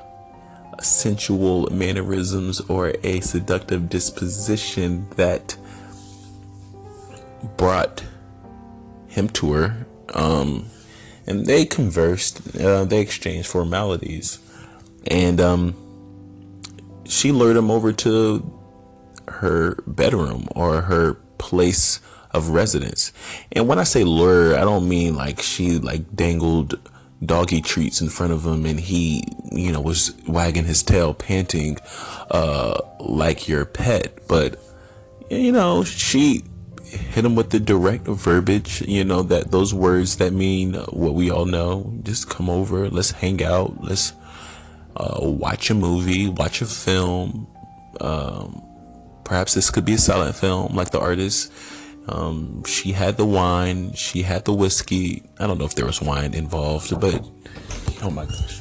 sensual 0.80 1.68
mannerisms 1.70 2.60
or 2.62 2.94
a 3.04 3.20
seductive 3.20 3.88
disposition 3.88 5.08
that 5.16 5.56
brought 7.56 8.04
him 9.08 9.28
to 9.30 9.52
her. 9.52 9.86
Um, 10.14 10.66
and 11.26 11.46
they 11.46 11.64
conversed, 11.64 12.56
uh, 12.58 12.84
they 12.84 13.00
exchanged 13.00 13.48
formalities. 13.48 14.38
And 15.06 15.40
um, 15.40 15.74
she 17.04 17.32
lured 17.32 17.56
him 17.56 17.70
over 17.70 17.92
to 17.92 18.60
her 19.28 19.76
bedroom 19.86 20.48
or 20.54 20.82
her 20.82 21.14
place 21.38 22.00
of 22.32 22.50
residence. 22.50 23.12
And 23.52 23.68
when 23.68 23.78
I 23.78 23.84
say 23.84 24.04
lure, 24.04 24.56
I 24.56 24.60
don't 24.60 24.88
mean 24.88 25.14
like 25.14 25.40
she 25.40 25.78
like 25.78 26.14
dangled 26.14 26.80
doggy 27.24 27.60
treats 27.60 28.00
in 28.00 28.08
front 28.08 28.32
of 28.32 28.44
him 28.44 28.66
and 28.66 28.80
he, 28.80 29.22
you 29.52 29.70
know, 29.70 29.80
was 29.80 30.14
wagging 30.26 30.64
his 30.64 30.82
tail, 30.82 31.14
panting, 31.14 31.78
uh, 32.30 32.80
like 32.98 33.48
your 33.48 33.64
pet. 33.64 34.26
But, 34.26 34.58
you 35.30 35.52
know, 35.52 35.84
she 35.84 36.44
hit 36.96 37.22
them 37.22 37.34
with 37.34 37.50
the 37.50 37.60
direct 37.60 38.06
verbiage, 38.06 38.82
you 38.82 39.04
know, 39.04 39.22
that 39.22 39.50
those 39.50 39.72
words 39.74 40.16
that 40.16 40.32
mean 40.32 40.74
what 40.74 41.14
we 41.14 41.30
all 41.30 41.46
know. 41.46 41.92
Just 42.02 42.28
come 42.28 42.48
over, 42.48 42.88
let's 42.88 43.10
hang 43.10 43.42
out, 43.42 43.82
let's 43.82 44.12
uh, 44.96 45.18
watch 45.20 45.70
a 45.70 45.74
movie, 45.74 46.28
watch 46.28 46.62
a 46.62 46.66
film. 46.66 47.46
Um, 48.00 48.62
perhaps 49.24 49.54
this 49.54 49.70
could 49.70 49.84
be 49.84 49.94
a 49.94 49.98
silent 49.98 50.36
film, 50.36 50.74
like 50.74 50.90
the 50.90 51.00
artist 51.00 51.52
um, 52.08 52.64
she 52.64 52.92
had 52.92 53.16
the 53.16 53.24
wine, 53.24 53.92
she 53.92 54.22
had 54.22 54.44
the 54.44 54.52
whiskey. 54.52 55.22
I 55.38 55.46
don't 55.46 55.58
know 55.58 55.64
if 55.64 55.74
there 55.74 55.86
was 55.86 56.02
wine 56.02 56.34
involved, 56.34 56.98
but 57.00 57.24
oh 58.02 58.10
my 58.10 58.24
gosh. 58.24 58.60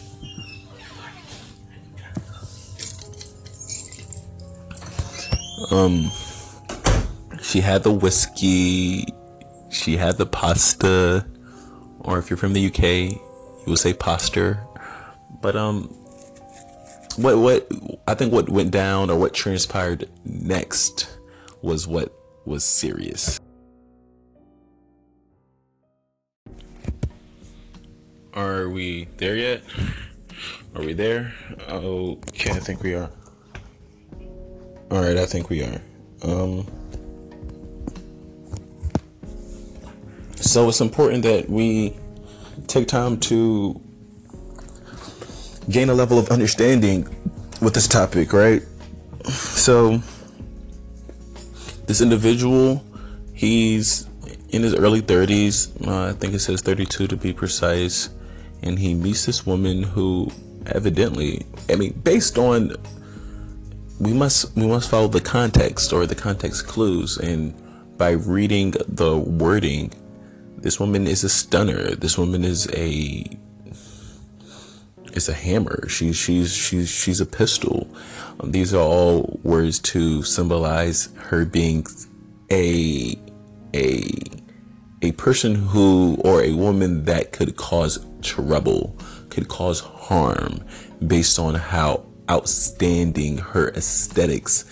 Um, 5.71 6.11
she 7.41 7.61
had 7.61 7.83
the 7.83 7.91
whiskey, 7.91 9.05
she 9.69 9.97
had 9.97 10.17
the 10.17 10.25
pasta, 10.25 11.25
or 11.99 12.19
if 12.19 12.29
you're 12.29 12.37
from 12.37 12.53
the 12.53 12.67
UK, 12.67 12.83
you 13.11 13.65
would 13.67 13.79
say 13.79 13.93
pasta. 13.93 14.59
But 15.41 15.55
um, 15.55 15.83
what 17.17 17.37
what 17.37 17.67
I 18.07 18.13
think 18.13 18.31
what 18.31 18.49
went 18.49 18.71
down 18.71 19.09
or 19.09 19.17
what 19.17 19.33
transpired 19.33 20.09
next 20.23 21.17
was 21.61 21.87
what 21.87 22.13
was 22.45 22.63
serious. 22.63 23.39
Are 28.33 28.69
we 28.69 29.07
there 29.17 29.35
yet? 29.35 29.63
Are 30.73 30.81
we 30.81 30.93
there? 30.93 31.33
Okay, 31.67 32.51
I 32.51 32.59
think 32.59 32.81
we 32.81 32.93
are. 32.93 33.09
All 34.89 35.01
right, 35.01 35.17
I 35.17 35.25
think 35.25 35.49
we 35.49 35.63
are. 35.63 35.81
Um, 36.23 36.65
so 40.51 40.67
it's 40.67 40.81
important 40.81 41.23
that 41.23 41.49
we 41.49 41.95
take 42.67 42.85
time 42.85 43.17
to 43.17 43.79
gain 45.69 45.89
a 45.89 45.93
level 45.93 46.19
of 46.19 46.29
understanding 46.29 47.03
with 47.61 47.73
this 47.73 47.87
topic, 47.87 48.33
right? 48.33 48.61
So, 49.29 50.01
this 51.85 52.01
individual, 52.01 52.83
he's 53.33 54.09
in 54.49 54.63
his 54.63 54.75
early 54.75 55.01
30s, 55.01 55.87
uh, 55.87 56.09
I 56.09 56.11
think 56.11 56.33
it 56.33 56.39
says 56.39 56.61
32 56.61 57.07
to 57.07 57.15
be 57.15 57.31
precise, 57.31 58.09
and 58.61 58.77
he 58.77 58.93
meets 58.93 59.25
this 59.25 59.45
woman 59.45 59.83
who 59.83 60.29
evidently, 60.65 61.45
I 61.69 61.75
mean, 61.75 61.93
based 62.03 62.37
on 62.37 62.75
we 64.01 64.11
must 64.11 64.53
we 64.57 64.67
must 64.67 64.89
follow 64.89 65.07
the 65.07 65.21
context 65.21 65.93
or 65.93 66.05
the 66.05 66.15
context 66.15 66.67
clues. 66.67 67.17
And 67.17 67.53
by 67.97 68.11
reading 68.11 68.73
the 68.87 69.17
wording 69.17 69.93
this 70.61 70.79
woman 70.79 71.07
is 71.07 71.23
a 71.23 71.29
stunner. 71.29 71.95
This 71.95 72.17
woman 72.17 72.43
is 72.43 72.67
a 72.73 73.25
is 75.13 75.27
a 75.27 75.33
hammer. 75.33 75.87
She's 75.89 76.15
she's 76.15 76.53
she's 76.53 76.89
she's 76.89 77.19
a 77.19 77.25
pistol. 77.25 77.87
Um, 78.39 78.51
these 78.51 78.73
are 78.73 78.83
all 78.83 79.39
words 79.43 79.79
to 79.79 80.23
symbolize 80.23 81.09
her 81.17 81.45
being 81.45 81.85
a 82.51 83.17
a 83.73 84.03
a 85.01 85.11
person 85.13 85.55
who 85.55 86.17
or 86.23 86.43
a 86.43 86.53
woman 86.53 87.05
that 87.05 87.31
could 87.31 87.55
cause 87.55 88.05
trouble 88.21 88.95
could 89.29 89.47
cause 89.47 89.79
harm 89.79 90.63
based 91.07 91.39
on 91.39 91.55
how 91.55 92.05
outstanding 92.29 93.37
her 93.37 93.69
aesthetics 93.69 94.65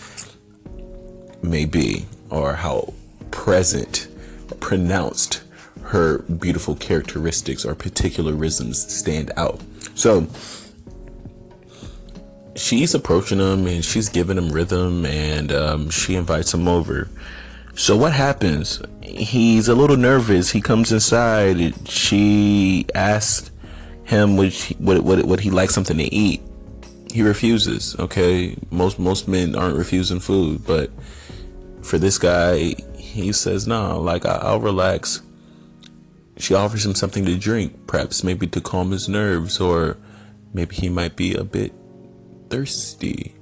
may 1.42 1.66
be 1.66 2.06
or 2.30 2.54
how 2.54 2.94
present 3.32 4.08
pronounced 4.60 5.42
her 5.90 6.20
beautiful 6.24 6.76
characteristics 6.76 7.66
or 7.66 7.76
particularisms 7.76 8.76
stand 8.76 9.32
out. 9.38 9.62
So 9.96 10.28
she's 12.56 12.94
approaching 12.94 13.40
him 13.40 13.68
and 13.68 13.84
she's 13.84 14.10
giving 14.10 14.38
him 14.38 14.50
rhythm 14.50 15.06
and 15.06 15.52
um, 15.52 15.90
she 15.90 16.16
invites 16.16 16.54
him 16.54 16.68
over. 16.68 17.10
So 17.76 17.96
what 17.96 18.14
happens? 18.14 18.82
He's 19.02 19.68
a 19.68 19.76
little 19.76 19.98
nervous. 19.98 20.52
He 20.52 20.62
comes 20.62 20.92
inside. 20.92 21.88
She 21.88 22.86
asks 22.94 23.52
him 24.04 24.38
would 24.38 24.50
he, 24.50 24.76
would, 24.80 25.00
would, 25.00 25.26
would 25.26 25.40
he 25.40 25.52
like 25.52 25.70
something 25.70 25.98
to 25.98 26.04
eat 26.04 26.42
he 27.12 27.22
refuses. 27.22 27.96
Okay, 27.98 28.56
most 28.72 29.00
most 29.00 29.28
men 29.28 29.56
aren't 29.56 29.78
refusing 29.78 30.20
food, 30.20 30.66
but 30.66 30.92
for 31.82 31.98
this 31.98 32.18
guy, 32.18 32.76
he 32.98 33.32
says 33.32 33.68
no. 33.68 34.00
Like 34.00 34.26
I, 34.26 34.52
will 34.52 34.60
relax. 34.60 35.22
She 36.40 36.54
offers 36.54 36.86
him 36.86 36.96
something 36.96 37.26
to 37.26 37.38
drink, 37.38 37.86
perhaps 37.86 38.24
maybe 38.24 38.48
to 38.48 38.62
calm 38.62 38.92
his 38.92 39.10
nerves, 39.10 39.60
or 39.60 39.98
maybe 40.54 40.76
he 40.76 40.90
might 40.90 41.16
be 41.16 41.36
a 41.36 41.44
bit 41.44 41.74
thirsty. 42.50 43.36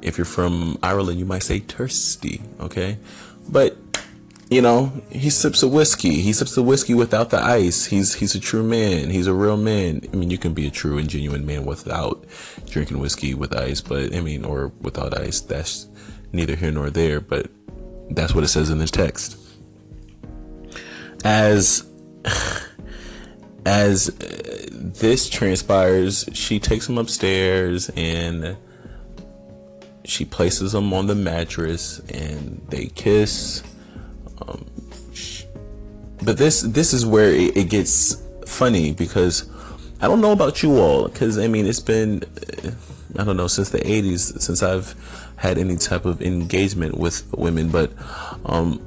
If 0.00 0.16
you're 0.16 0.24
from 0.24 0.78
Ireland, 0.82 1.18
you 1.18 1.26
might 1.26 1.42
say 1.42 1.58
thirsty. 1.60 2.42
Okay, 2.58 2.98
but 3.48 3.76
you 4.48 4.62
know, 4.62 4.92
he 5.10 5.28
sips 5.28 5.62
a 5.62 5.68
whiskey. 5.68 6.20
He 6.22 6.32
sips 6.32 6.54
the 6.54 6.62
whiskey 6.62 6.94
without 6.94 7.30
the 7.30 7.42
ice. 7.42 7.86
He's 7.86 8.14
he's 8.14 8.34
a 8.34 8.40
true 8.40 8.62
man. 8.62 9.10
He's 9.10 9.26
a 9.26 9.34
real 9.34 9.56
man. 9.56 10.00
I 10.12 10.16
mean, 10.16 10.30
you 10.30 10.38
can 10.38 10.54
be 10.54 10.66
a 10.66 10.70
true 10.70 10.98
and 10.98 11.08
genuine 11.08 11.44
man 11.44 11.64
without 11.64 12.24
drinking 12.66 12.98
whiskey 12.98 13.34
with 13.34 13.54
ice, 13.54 13.80
but 13.80 14.14
I 14.14 14.20
mean, 14.20 14.44
or 14.44 14.68
without 14.80 15.18
ice. 15.18 15.40
That's 15.40 15.88
neither 16.32 16.56
here 16.56 16.70
nor 16.70 16.90
there. 16.90 17.20
But 17.20 17.50
that's 18.10 18.34
what 18.34 18.44
it 18.44 18.48
says 18.48 18.70
in 18.70 18.78
this 18.78 18.90
text. 18.90 19.36
As 21.24 21.84
as 23.66 24.06
this 24.70 25.28
transpires, 25.28 26.28
she 26.32 26.58
takes 26.58 26.88
him 26.88 26.98
upstairs 26.98 27.90
and 27.96 28.56
she 30.06 30.24
places 30.24 30.74
him 30.74 30.92
on 30.92 31.06
the 31.06 31.14
mattress, 31.14 31.98
and 32.08 32.64
they 32.68 32.86
kiss. 32.86 33.62
Um, 34.46 34.64
but 36.22 36.38
this 36.38 36.62
this 36.62 36.92
is 36.92 37.04
where 37.04 37.30
it, 37.30 37.56
it, 37.56 37.70
gets 37.70 38.22
funny 38.46 38.92
because 38.92 39.48
I 40.00 40.06
don't 40.06 40.20
know 40.20 40.32
about 40.32 40.62
you 40.62 40.78
all 40.78 41.08
because 41.08 41.38
I 41.38 41.48
mean 41.48 41.66
it's 41.66 41.80
been 41.80 42.22
I 43.18 43.24
don't 43.24 43.36
know 43.36 43.48
since 43.48 43.70
the 43.70 43.78
80s 43.78 44.40
since 44.40 44.62
I've 44.62 44.94
had 45.36 45.58
any 45.58 45.76
type 45.76 46.04
of 46.04 46.22
engagement 46.22 46.96
with 46.98 47.26
women, 47.36 47.68
but 47.68 47.92
um, 48.46 48.80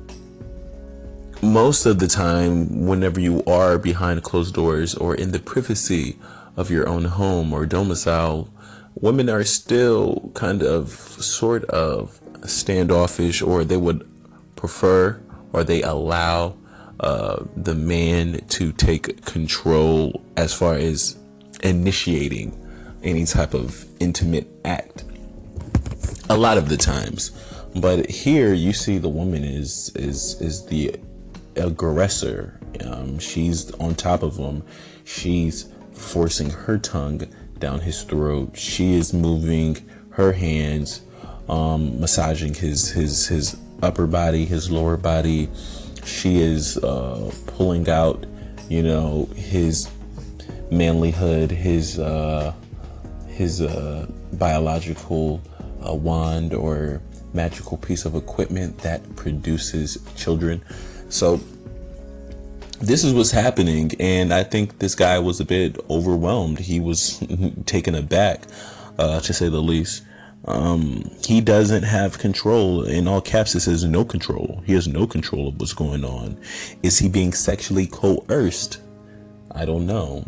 most 1.42 1.86
of 1.86 2.00
the 2.00 2.08
time, 2.08 2.86
whenever 2.86 3.20
you 3.20 3.44
are 3.46 3.78
behind 3.78 4.24
closed 4.24 4.56
doors 4.56 4.96
or 4.96 5.16
in 5.16 5.32
the 5.32 5.40
privacy 5.40 6.18
of 6.58 6.70
your 6.70 6.88
own 6.88 7.06
home 7.06 7.54
or 7.54 7.66
domicile, 7.66 8.50
women 8.96 9.30
are 9.30 9.44
still 9.44 10.32
kind 10.34 10.62
of 10.62 10.90
sort 10.90 11.64
of 11.66 12.20
standoffish 12.46 13.42
or 13.42 13.64
they 13.64 13.78
would 13.78 14.06
prefer 14.56 15.22
or 15.54 15.64
they 15.64 15.82
allow 15.82 16.56
uh, 17.00 17.46
the 17.56 17.76
man 17.76 18.42
to 18.50 18.72
take 18.74 19.26
control 19.26 20.22
as 20.36 20.54
far 20.54 20.76
as 20.76 21.18
initiating 21.64 22.56
any 23.04 23.26
type 23.26 23.54
of 23.54 23.86
intimate 24.02 24.48
act. 24.66 25.06
A 26.30 26.38
lot 26.38 26.58
of 26.58 26.68
the 26.68 26.78
times, 26.78 27.32
but 27.76 28.10
here 28.10 28.54
you 28.54 28.74
see 28.74 28.98
the 28.98 29.10
woman 29.10 29.44
is 29.44 29.92
is 29.96 30.40
is 30.42 30.66
the 30.66 30.96
aggressor. 31.60 32.60
Um, 32.84 33.20
she's 33.20 33.72
on 33.76 33.96
top 33.96 34.24
of 34.24 34.38
him. 34.38 34.64
She's 35.04 35.72
forcing 35.94 36.50
her 36.50 36.78
tongue 36.78 37.28
down 37.60 37.82
his 37.82 38.04
throat. 38.04 38.58
She 38.58 38.94
is 38.94 39.14
moving 39.14 39.78
her 40.12 40.32
hands, 40.32 41.02
um, 41.48 42.00
massaging 42.00 42.54
his 42.54 42.90
his 42.90 43.28
his 43.28 43.58
upper 43.82 44.08
body, 44.08 44.46
his 44.46 44.72
lower 44.72 44.98
body. 44.98 45.50
She 46.06 46.40
is 46.40 46.78
uh, 46.78 47.32
pulling 47.48 47.90
out, 47.90 48.26
you 48.70 48.82
know, 48.82 49.30
his 49.36 49.90
manlyhood, 50.72 51.52
his 51.52 52.00
uh, 52.00 52.54
his 53.28 53.62
uh, 53.62 54.08
biological 54.34 55.42
uh, 55.88 55.94
wand 55.94 56.54
or 56.54 57.02
magical 57.34 57.78
piece 57.78 58.06
of 58.06 58.16
equipment 58.16 58.78
that 58.80 59.16
produces 59.16 59.98
children. 60.16 60.62
So 61.10 61.40
this 62.80 63.04
is 63.04 63.14
what's 63.14 63.32
happening, 63.32 63.92
and 64.00 64.34
I 64.34 64.44
think 64.44 64.80
this 64.80 64.96
guy 64.96 65.20
was 65.20 65.40
a 65.40 65.46
bit 65.46 65.78
overwhelmed. 65.90 66.60
He 66.60 66.80
was 66.80 67.22
taken 67.66 67.96
aback, 67.96 68.44
uh, 68.98 69.20
to 69.20 69.34
say 69.34 69.50
the 69.50 69.62
least. 69.62 70.04
Um, 70.46 71.12
he 71.26 71.42
doesn't 71.42 71.84
have 71.84 72.18
control. 72.18 72.84
In 72.84 73.08
all 73.08 73.20
caps, 73.20 73.54
it 73.56 73.62
says 73.62 73.84
no 73.84 74.06
control. 74.06 74.64
He 74.66 74.74
has 74.74 74.88
no 74.88 75.06
control 75.06 75.50
of 75.50 75.60
what's 75.60 75.74
going 75.74 76.06
on. 76.06 76.40
Is 76.82 76.98
he 76.98 77.10
being 77.10 77.34
sexually 77.34 77.88
coerced? 77.88 78.82
I 79.52 79.66
don't 79.66 79.86
know. 79.86 80.26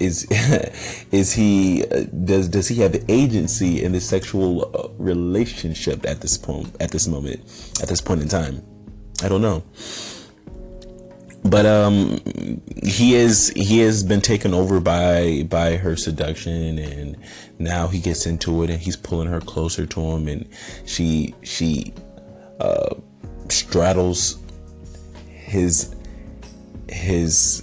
Is 0.00 0.26
is 1.12 1.32
he 1.32 1.84
uh, 1.84 2.02
does 2.24 2.48
does 2.48 2.66
he 2.66 2.80
have 2.80 3.04
agency 3.08 3.84
in 3.84 3.92
the 3.92 4.00
sexual 4.00 4.68
uh, 4.74 4.88
relationship 4.98 6.04
at 6.04 6.20
this 6.20 6.36
point 6.36 6.74
at 6.80 6.90
this 6.90 7.06
moment 7.06 7.40
at 7.80 7.88
this 7.88 8.00
point 8.00 8.20
in 8.20 8.28
time? 8.28 8.60
I 9.22 9.28
don't 9.28 9.42
know 9.42 9.62
but 11.44 11.66
um 11.66 12.20
he 12.82 13.14
is 13.14 13.50
he 13.54 13.80
has 13.80 14.02
been 14.02 14.20
taken 14.20 14.54
over 14.54 14.80
by 14.80 15.46
by 15.50 15.76
her 15.76 15.94
seduction 15.94 16.78
and 16.78 17.16
now 17.58 17.86
he 17.86 18.00
gets 18.00 18.26
into 18.26 18.62
it 18.62 18.70
and 18.70 18.80
he's 18.80 18.96
pulling 18.96 19.28
her 19.28 19.40
closer 19.40 19.84
to 19.84 20.00
him 20.00 20.26
and 20.26 20.48
she 20.86 21.34
she 21.42 21.92
uh 22.60 22.94
straddles 23.50 24.38
his 25.28 25.94
his 26.88 27.62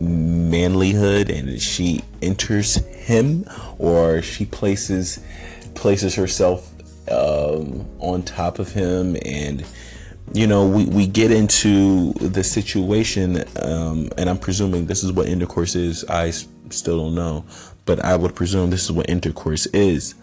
manlyhood 0.00 1.30
and 1.30 1.60
she 1.60 2.02
enters 2.20 2.76
him 2.96 3.46
or 3.78 4.20
she 4.20 4.44
places 4.44 5.20
places 5.74 6.14
herself 6.14 6.70
um 7.10 7.88
on 7.98 8.22
top 8.22 8.58
of 8.58 8.72
him 8.72 9.16
and 9.24 9.64
you 10.32 10.46
know, 10.46 10.66
we, 10.66 10.84
we 10.86 11.06
get 11.06 11.30
into 11.30 12.12
the 12.14 12.42
situation, 12.42 13.44
um, 13.62 14.10
and 14.18 14.28
I'm 14.28 14.38
presuming 14.38 14.86
this 14.86 15.04
is 15.04 15.12
what 15.12 15.26
intercourse 15.26 15.74
is. 15.74 16.04
I 16.08 16.30
still 16.70 16.98
don't 16.98 17.14
know, 17.14 17.44
but 17.84 18.04
I 18.04 18.16
would 18.16 18.34
presume 18.34 18.70
this 18.70 18.84
is 18.84 18.92
what 18.92 19.08
intercourse 19.08 19.66
is. 19.66 20.14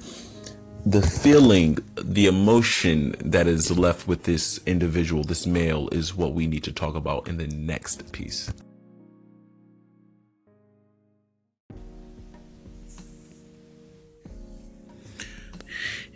The 0.86 1.02
feeling, 1.02 1.78
the 1.96 2.28
emotion 2.28 3.16
that 3.20 3.48
is 3.48 3.78
left 3.78 4.08
with 4.08 4.24
this 4.24 4.60
individual, 4.66 5.24
this 5.24 5.48
male, 5.48 5.88
is 5.94 6.14
what 6.14 6.34
we 6.34 6.46
need 6.46 6.64
to 6.66 6.74
talk 6.74 6.96
about 6.96 7.28
in 7.28 7.38
the 7.38 7.48
next 7.48 8.12
piece. 8.12 8.52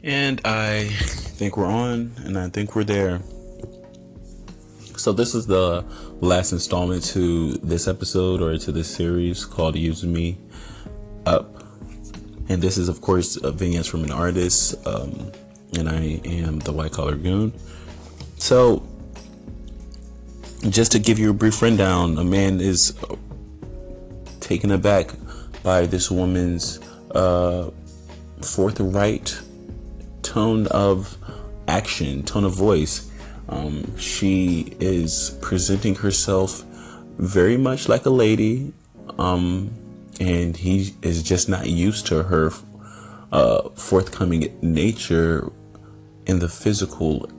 And 0.03 0.41
I 0.45 0.85
think 0.89 1.57
we're 1.57 1.65
on, 1.65 2.11
and 2.17 2.37
I 2.37 2.49
think 2.49 2.75
we're 2.75 2.83
there. 2.83 3.21
So, 4.97 5.13
this 5.13 5.35
is 5.35 5.45
the 5.45 5.85
last 6.21 6.51
installment 6.51 7.03
to 7.05 7.53
this 7.53 7.87
episode 7.87 8.41
or 8.41 8.57
to 8.57 8.71
this 8.71 8.93
series 8.93 9.45
called 9.45 9.75
Use 9.75 10.03
Me 10.03 10.39
Up. 11.27 11.63
And 12.49 12.63
this 12.63 12.79
is, 12.79 12.89
of 12.89 12.99
course, 12.99 13.35
vignettes 13.35 13.87
from 13.87 14.03
an 14.03 14.11
artist. 14.11 14.75
Um, 14.87 15.31
and 15.77 15.87
I 15.87 16.19
am 16.25 16.57
the 16.59 16.71
White 16.71 16.93
Collar 16.93 17.15
Goon. 17.15 17.53
So, 18.37 18.87
just 20.67 20.91
to 20.93 20.99
give 20.99 21.19
you 21.19 21.29
a 21.29 21.33
brief 21.33 21.61
rundown, 21.61 22.17
a 22.17 22.23
man 22.23 22.59
is 22.59 22.97
taken 24.39 24.71
aback 24.71 25.11
by 25.61 25.85
this 25.85 26.09
woman's 26.09 26.79
uh, 27.11 27.69
forthright 28.41 29.39
tone 30.23 30.65
of 30.67 31.15
action, 31.67 32.23
tone 32.23 32.45
of 32.45 32.55
voice. 32.55 33.06
Um, 33.49 33.97
she 33.97 34.75
is 34.79 35.37
presenting 35.41 35.95
herself 35.95 36.63
very 37.17 37.57
much 37.57 37.87
like 37.87 38.05
a 38.05 38.09
lady, 38.09 38.73
um, 39.17 39.71
and 40.19 40.55
he 40.55 40.93
is 41.01 41.23
just 41.23 41.47
not 41.49 41.67
used 41.67 42.07
to 42.07 42.23
her 42.23 42.51
uh, 43.31 43.69
forthcoming 43.69 44.57
nature 44.61 45.51
in 46.25 46.39
the 46.39 46.49
physical, 46.49 47.29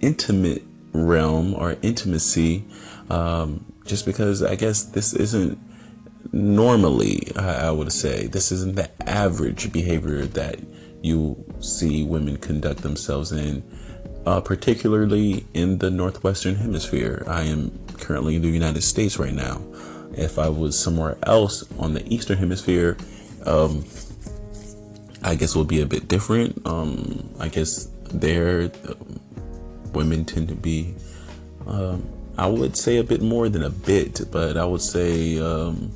intimate 0.00 0.62
realm 0.92 1.54
or 1.54 1.76
intimacy. 1.82 2.64
Um, 3.10 3.64
just 3.84 4.06
because 4.06 4.42
I 4.42 4.56
guess 4.56 4.84
this 4.84 5.12
isn't 5.12 5.58
normally, 6.32 7.30
I, 7.36 7.68
I 7.68 7.70
would 7.70 7.92
say, 7.92 8.26
this 8.26 8.52
isn't 8.52 8.76
the 8.76 8.90
average 9.08 9.72
behavior 9.72 10.24
that 10.26 10.60
you 11.02 11.44
see 11.60 12.04
women 12.04 12.36
conduct 12.36 12.82
themselves 12.82 13.32
in, 13.32 13.62
uh, 14.26 14.40
particularly 14.40 15.46
in 15.54 15.78
the 15.78 15.90
Northwestern 15.90 16.56
Hemisphere. 16.56 17.24
I 17.26 17.42
am 17.42 17.78
currently 17.98 18.36
in 18.36 18.42
the 18.42 18.48
United 18.48 18.82
States 18.82 19.18
right 19.18 19.34
now. 19.34 19.60
If 20.14 20.38
I 20.38 20.48
was 20.48 20.78
somewhere 20.78 21.16
else 21.22 21.64
on 21.78 21.94
the 21.94 22.06
Eastern 22.12 22.38
Hemisphere, 22.38 22.96
um, 23.46 23.84
I 25.22 25.34
guess 25.34 25.54
it 25.54 25.58
would 25.58 25.68
be 25.68 25.80
a 25.80 25.86
bit 25.86 26.08
different. 26.08 26.64
Um, 26.66 27.30
I 27.38 27.48
guess 27.48 27.88
there, 28.12 28.70
um, 28.88 29.20
women 29.92 30.24
tend 30.24 30.48
to 30.48 30.54
be, 30.54 30.94
um, 31.66 32.06
I 32.36 32.46
would 32.46 32.76
say 32.76 32.98
a 32.98 33.04
bit 33.04 33.22
more 33.22 33.48
than 33.48 33.62
a 33.62 33.70
bit, 33.70 34.20
but 34.30 34.56
I 34.56 34.64
would 34.64 34.80
say 34.82 35.38
um, 35.38 35.90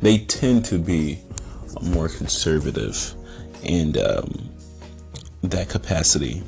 they 0.00 0.18
tend 0.18 0.64
to 0.66 0.78
be 0.78 1.18
more 1.82 2.08
conservative 2.08 3.14
in 3.62 3.96
um, 3.98 4.50
that 5.42 5.68
capacity. 5.68 6.42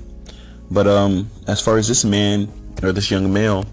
But 0.70 0.87
um, 0.87 1.31
as 1.46 1.61
far 1.61 1.79
as 1.79 1.88
this 1.88 2.05
man 2.05 2.48
or 2.83 2.92
this 2.92 3.11
young 3.11 3.33
male, 3.33 3.64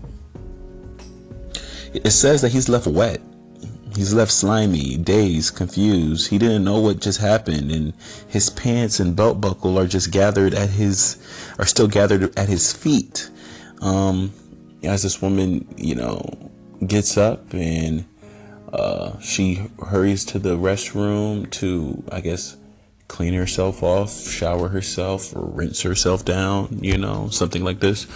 it 1.94 2.12
says 2.12 2.42
that 2.42 2.52
he's 2.52 2.70
left 2.70 2.88
wet. 2.88 3.22
He's 3.96 4.14
left 4.14 4.32
slimy, 4.32 4.98
dazed, 4.98 5.56
confused. 5.56 6.30
He 6.30 6.40
didn't 6.40 6.64
know 6.64 6.80
what 6.80 7.00
just 7.00 7.20
happened, 7.20 7.72
and 7.72 7.94
his 8.28 8.50
pants 8.50 9.00
and 9.00 9.16
belt 9.16 9.40
buckle 9.40 9.78
are 9.78 9.86
just 9.86 10.12
gathered 10.12 10.56
at 10.56 10.70
his, 10.70 11.18
are 11.60 11.66
still 11.66 11.88
gathered 11.88 12.38
at 12.38 12.50
his 12.50 12.74
feet. 12.74 13.30
Um, 13.82 14.34
as 14.84 15.04
this 15.04 15.22
woman, 15.22 15.68
you 15.78 15.94
know, 15.94 16.24
gets 16.88 17.18
up 17.18 17.54
and 17.54 18.06
uh, 18.72 19.20
she 19.20 19.70
hurries 19.86 20.26
to 20.26 20.40
the 20.40 20.58
restroom 20.58 21.50
to, 21.52 22.04
I 22.12 22.22
guess, 22.22 22.58
clean 23.08 23.34
herself 23.34 23.84
off, 23.84 24.28
shower 24.28 24.70
herself, 24.70 25.32
rinse 25.36 25.82
herself 25.82 26.26
down, 26.26 26.80
you 26.82 26.98
know, 26.98 27.30
something 27.30 27.64
like 27.64 27.80
this. 27.80 28.08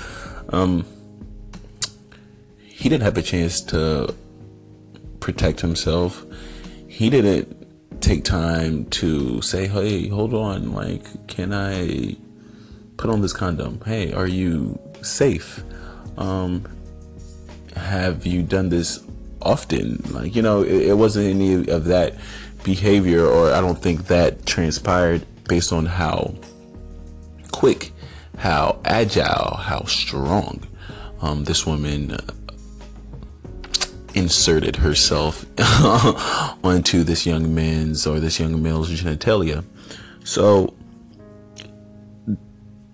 Um, 0.50 0.86
he 2.64 2.90
didn't 2.90 3.04
have 3.04 3.18
a 3.18 3.22
chance 3.22 3.62
to 3.62 4.16
protect 5.20 5.62
himself. 5.62 6.26
He 6.88 7.10
didn't 7.10 8.02
take 8.02 8.24
time 8.24 8.86
to 8.86 9.42
say, 9.42 9.68
hey, 9.68 10.08
hold 10.08 10.34
on, 10.34 10.72
like, 10.74 11.28
can 11.28 11.54
I 11.54 12.16
put 12.98 13.10
on 13.10 13.22
this 13.22 13.34
condom? 13.34 13.82
Hey, 13.86 14.14
are 14.14 14.28
you 14.28 14.80
safe? 15.02 15.64
Um, 16.18 16.66
have 17.76 18.26
you 18.26 18.42
done 18.42 18.70
this 18.70 19.04
often? 19.42 20.02
Like, 20.12 20.36
you 20.36 20.42
know, 20.42 20.62
it, 20.64 20.88
it 20.88 20.94
wasn't 20.94 21.28
any 21.28 21.70
of 21.70 21.86
that 21.86 22.16
behavior, 22.68 23.26
or 23.26 23.54
I 23.54 23.62
don't 23.62 23.82
think 23.82 24.08
that 24.08 24.46
transpired 24.46 25.26
based 25.48 25.72
on 25.72 25.86
how 25.86 26.36
quick, 27.54 27.94
how 28.38 28.80
agile, 28.84 29.56
how 29.56 29.86
strong 29.86 30.68
um, 31.22 31.46
this 31.46 31.66
woman 31.66 32.12
uh, 32.12 32.18
inserted 34.14 34.76
herself 34.76 35.46
onto 36.64 37.04
this 37.04 37.26
young 37.26 37.56
man's 37.56 38.06
or 38.06 38.20
this 38.20 38.38
young 38.38 38.62
male's 38.62 38.90
genitalia. 38.92 39.64
So, 40.26 40.74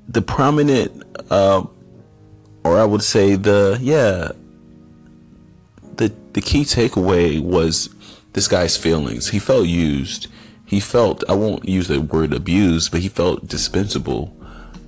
the 0.08 0.22
prominent, 0.22 1.04
uh, 1.32 1.66
or 2.64 2.80
I 2.80 2.86
would 2.86 3.02
say 3.02 3.36
the 3.36 3.80
yeah, 3.82 4.34
the 5.98 6.14
the 6.34 6.42
key 6.42 6.62
takeaway 6.64 7.42
was 7.42 7.90
this 8.34 8.48
guy's 8.48 8.78
feelings. 8.78 9.30
He 9.30 9.39
felt 9.39 9.67
used. 9.67 10.28
He 10.65 10.80
felt, 10.80 11.24
I 11.30 11.34
won't 11.34 11.67
use 11.67 11.88
the 11.88 12.02
word 12.02 12.34
abused, 12.34 12.91
but 12.91 13.02
he 13.02 13.10
felt 13.10 13.48
dispensable. 13.48 14.36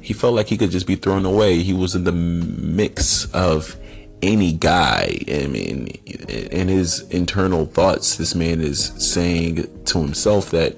He 0.01 0.13
felt 0.13 0.35
like 0.35 0.47
he 0.47 0.57
could 0.57 0.71
just 0.71 0.87
be 0.87 0.95
thrown 0.95 1.25
away. 1.25 1.59
He 1.59 1.73
was 1.73 1.95
in 1.95 2.03
the 2.03 2.11
mix 2.11 3.31
of 3.33 3.75
any 4.21 4.53
guy. 4.53 5.19
I 5.27 5.47
mean, 5.47 5.87
in 5.87 6.67
his 6.67 7.01
internal 7.09 7.65
thoughts, 7.65 8.17
this 8.17 8.35
man 8.35 8.61
is 8.61 8.93
saying 8.97 9.85
to 9.85 9.99
himself 9.99 10.51
that, 10.51 10.77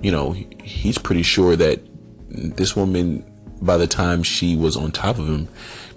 you 0.00 0.12
know, 0.12 0.32
he's 0.62 0.98
pretty 0.98 1.22
sure 1.22 1.56
that 1.56 1.80
this 2.28 2.76
woman, 2.76 3.24
by 3.62 3.76
the 3.76 3.86
time 3.86 4.22
she 4.22 4.56
was 4.56 4.76
on 4.76 4.92
top 4.92 5.18
of 5.18 5.26
him, 5.26 5.48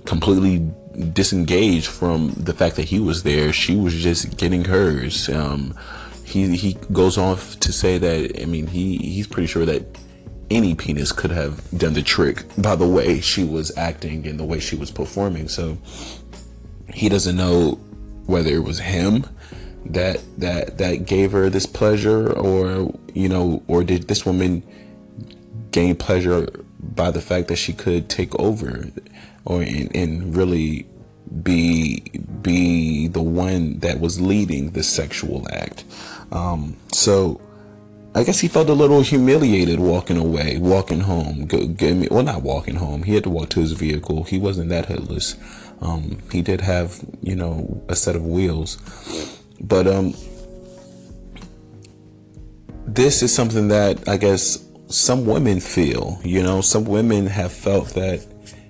completely 0.06 0.72
disengaged 1.14 1.88
from 1.88 2.34
the 2.36 2.54
fact 2.54 2.76
that 2.76 2.86
he 2.86 3.00
was 3.00 3.24
there. 3.24 3.54
She 3.54 3.76
was 3.76 3.94
just 3.94 4.38
getting 4.38 4.66
hers. 4.66 5.30
Um, 5.30 5.76
he 6.24 6.56
he 6.56 6.74
goes 6.92 7.18
off 7.18 7.60
to 7.62 7.72
say 7.72 7.98
that 7.98 8.42
I 8.42 8.46
mean 8.46 8.68
he 8.68 8.98
he's 8.98 9.28
pretty 9.28 9.48
sure 9.48 9.66
that 9.66 9.84
any 10.50 10.76
penis 10.76 11.12
could 11.12 11.32
have 11.32 11.62
done 11.78 11.94
the 11.94 12.02
trick 12.02 12.44
by 12.58 12.76
the 12.76 12.88
way 12.88 13.20
she 13.22 13.44
was 13.44 13.76
acting 13.78 14.28
and 14.28 14.40
the 14.40 14.46
way 14.46 14.60
she 14.60 14.76
was 14.76 14.92
performing. 14.92 15.48
So 15.48 15.78
he 16.94 17.10
doesn't 17.10 17.36
know 17.36 17.80
whether 18.26 18.52
it 18.52 18.64
was 18.64 18.80
him 18.80 19.26
that 19.86 20.22
that 20.38 20.78
that 20.78 21.06
gave 21.06 21.32
her 21.32 21.50
this 21.50 21.66
pleasure 21.66 22.32
or 22.34 22.94
you 23.14 23.30
know 23.30 23.64
or 23.68 23.84
did 23.84 24.08
this 24.08 24.26
woman 24.26 24.64
gain 25.72 25.96
pleasure 25.96 26.48
by 26.80 27.12
the 27.12 27.22
fact 27.22 27.48
that 27.48 27.56
she 27.56 27.74
could 27.74 28.10
take 28.10 28.38
over 28.40 28.88
or 29.46 29.62
and, 29.62 29.96
and 29.96 30.36
really 30.36 30.86
be 31.44 32.04
be 32.42 33.08
the 33.08 33.22
one 33.22 33.80
that 33.80 34.00
was 34.00 34.20
leading 34.20 34.72
the 34.72 34.84
sexual 34.84 35.48
act. 35.52 35.84
Um, 36.32 36.76
so 36.92 37.40
I 38.16 38.24
guess 38.24 38.40
he 38.40 38.48
felt 38.48 38.70
a 38.70 38.74
little 38.74 39.02
humiliated 39.02 39.80
walking 39.80 40.18
away, 40.18 40.58
walking 40.58 41.02
home. 41.02 41.46
Go, 41.46 41.68
go, 41.68 42.04
well, 42.10 42.24
not 42.24 42.42
walking 42.42 42.76
home. 42.76 43.04
He 43.04 43.14
had 43.14 43.24
to 43.26 43.30
walk 43.30 43.50
to 43.50 43.60
his 43.60 43.74
vehicle. 43.74 44.24
He 44.24 44.40
wasn't 44.40 44.70
that 44.70 44.88
headless. 44.88 45.36
Um, 45.82 46.18
he 46.32 46.42
did 46.42 46.62
have, 46.62 47.00
you 47.22 47.36
know, 47.36 47.84
a 47.88 47.96
set 47.96 48.16
of 48.16 48.26
wheels, 48.26 48.78
but 49.62 49.88
um, 49.88 50.14
this 52.86 53.22
is 53.22 53.34
something 53.34 53.70
that 53.70 54.08
I 54.10 54.18
guess 54.18 54.66
some 54.88 55.26
women 55.26 55.60
feel. 55.60 56.20
You 56.24 56.44
know, 56.44 56.62
some 56.62 56.86
women 56.86 57.28
have 57.28 57.54
felt 57.54 57.90
that 57.90 58.26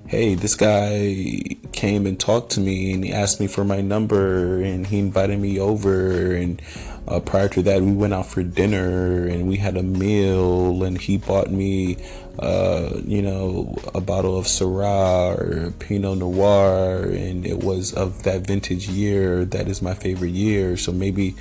hey, 0.10 0.34
this 0.34 0.56
guy 0.56 1.56
came 1.80 2.06
and 2.06 2.20
talked 2.20 2.52
to 2.52 2.60
me 2.60 2.92
and 2.92 3.06
he 3.06 3.14
asked 3.14 3.40
me 3.40 3.48
for 3.48 3.64
my 3.64 3.80
number 3.80 4.62
and 4.62 4.88
he 4.88 5.00
invited 5.00 5.40
me 5.40 5.58
over 5.58 6.36
and 6.36 6.62
uh, 7.08 7.22
prior 7.22 7.48
to 7.48 7.62
that 7.62 7.82
we 7.82 7.94
went 7.94 8.14
out 8.14 8.26
for 8.26 8.44
dinner 8.44 9.26
and 9.26 9.48
we 9.48 9.56
had 9.56 9.78
a 9.78 9.82
meal 9.82 10.84
and 10.84 11.00
he 11.00 11.16
bought 11.16 11.50
me 11.50 11.96
uh, 12.40 13.00
you 13.06 13.22
know 13.22 13.74
a 13.96 14.02
bottle 14.02 14.38
of 14.38 14.44
syrah 14.44 15.38
or 15.40 15.72
pinot 15.80 16.18
noir 16.18 17.04
and 17.04 17.46
it 17.46 17.64
was 17.64 17.94
of 17.94 18.24
that 18.24 18.42
vintage 18.42 18.90
year 18.90 19.46
that 19.46 19.70
is 19.70 19.82
my 19.82 19.94
favorite 19.94 20.32
year. 20.32 20.76
So 20.76 20.92
maybe 20.92 21.36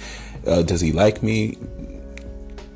uh, 0.46 0.62
does 0.62 0.80
he 0.80 0.92
like 0.92 1.20
me 1.20 1.58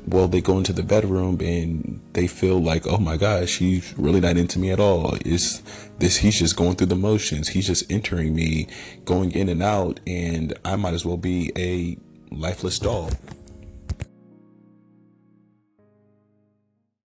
well, 0.05 0.27
they 0.27 0.41
go 0.41 0.57
into 0.57 0.73
the 0.73 0.83
bedroom 0.83 1.39
and 1.41 2.01
they 2.13 2.27
feel 2.27 2.59
like, 2.59 2.85
oh 2.87 2.97
my 2.97 3.17
gosh, 3.17 3.57
he's 3.57 3.93
really 3.97 4.19
not 4.19 4.37
into 4.37 4.59
me 4.59 4.71
at 4.71 4.79
all. 4.79 5.15
Is 5.25 5.61
this? 5.99 6.17
He's 6.17 6.39
just 6.39 6.55
going 6.55 6.75
through 6.75 6.87
the 6.87 6.95
motions. 6.95 7.49
He's 7.49 7.67
just 7.67 7.89
entering 7.91 8.35
me, 8.35 8.67
going 9.05 9.31
in 9.31 9.49
and 9.49 9.63
out, 9.63 9.99
and 10.05 10.53
I 10.65 10.75
might 10.75 10.93
as 10.93 11.05
well 11.05 11.17
be 11.17 11.51
a 11.57 11.97
lifeless 12.35 12.79
doll. 12.79 13.11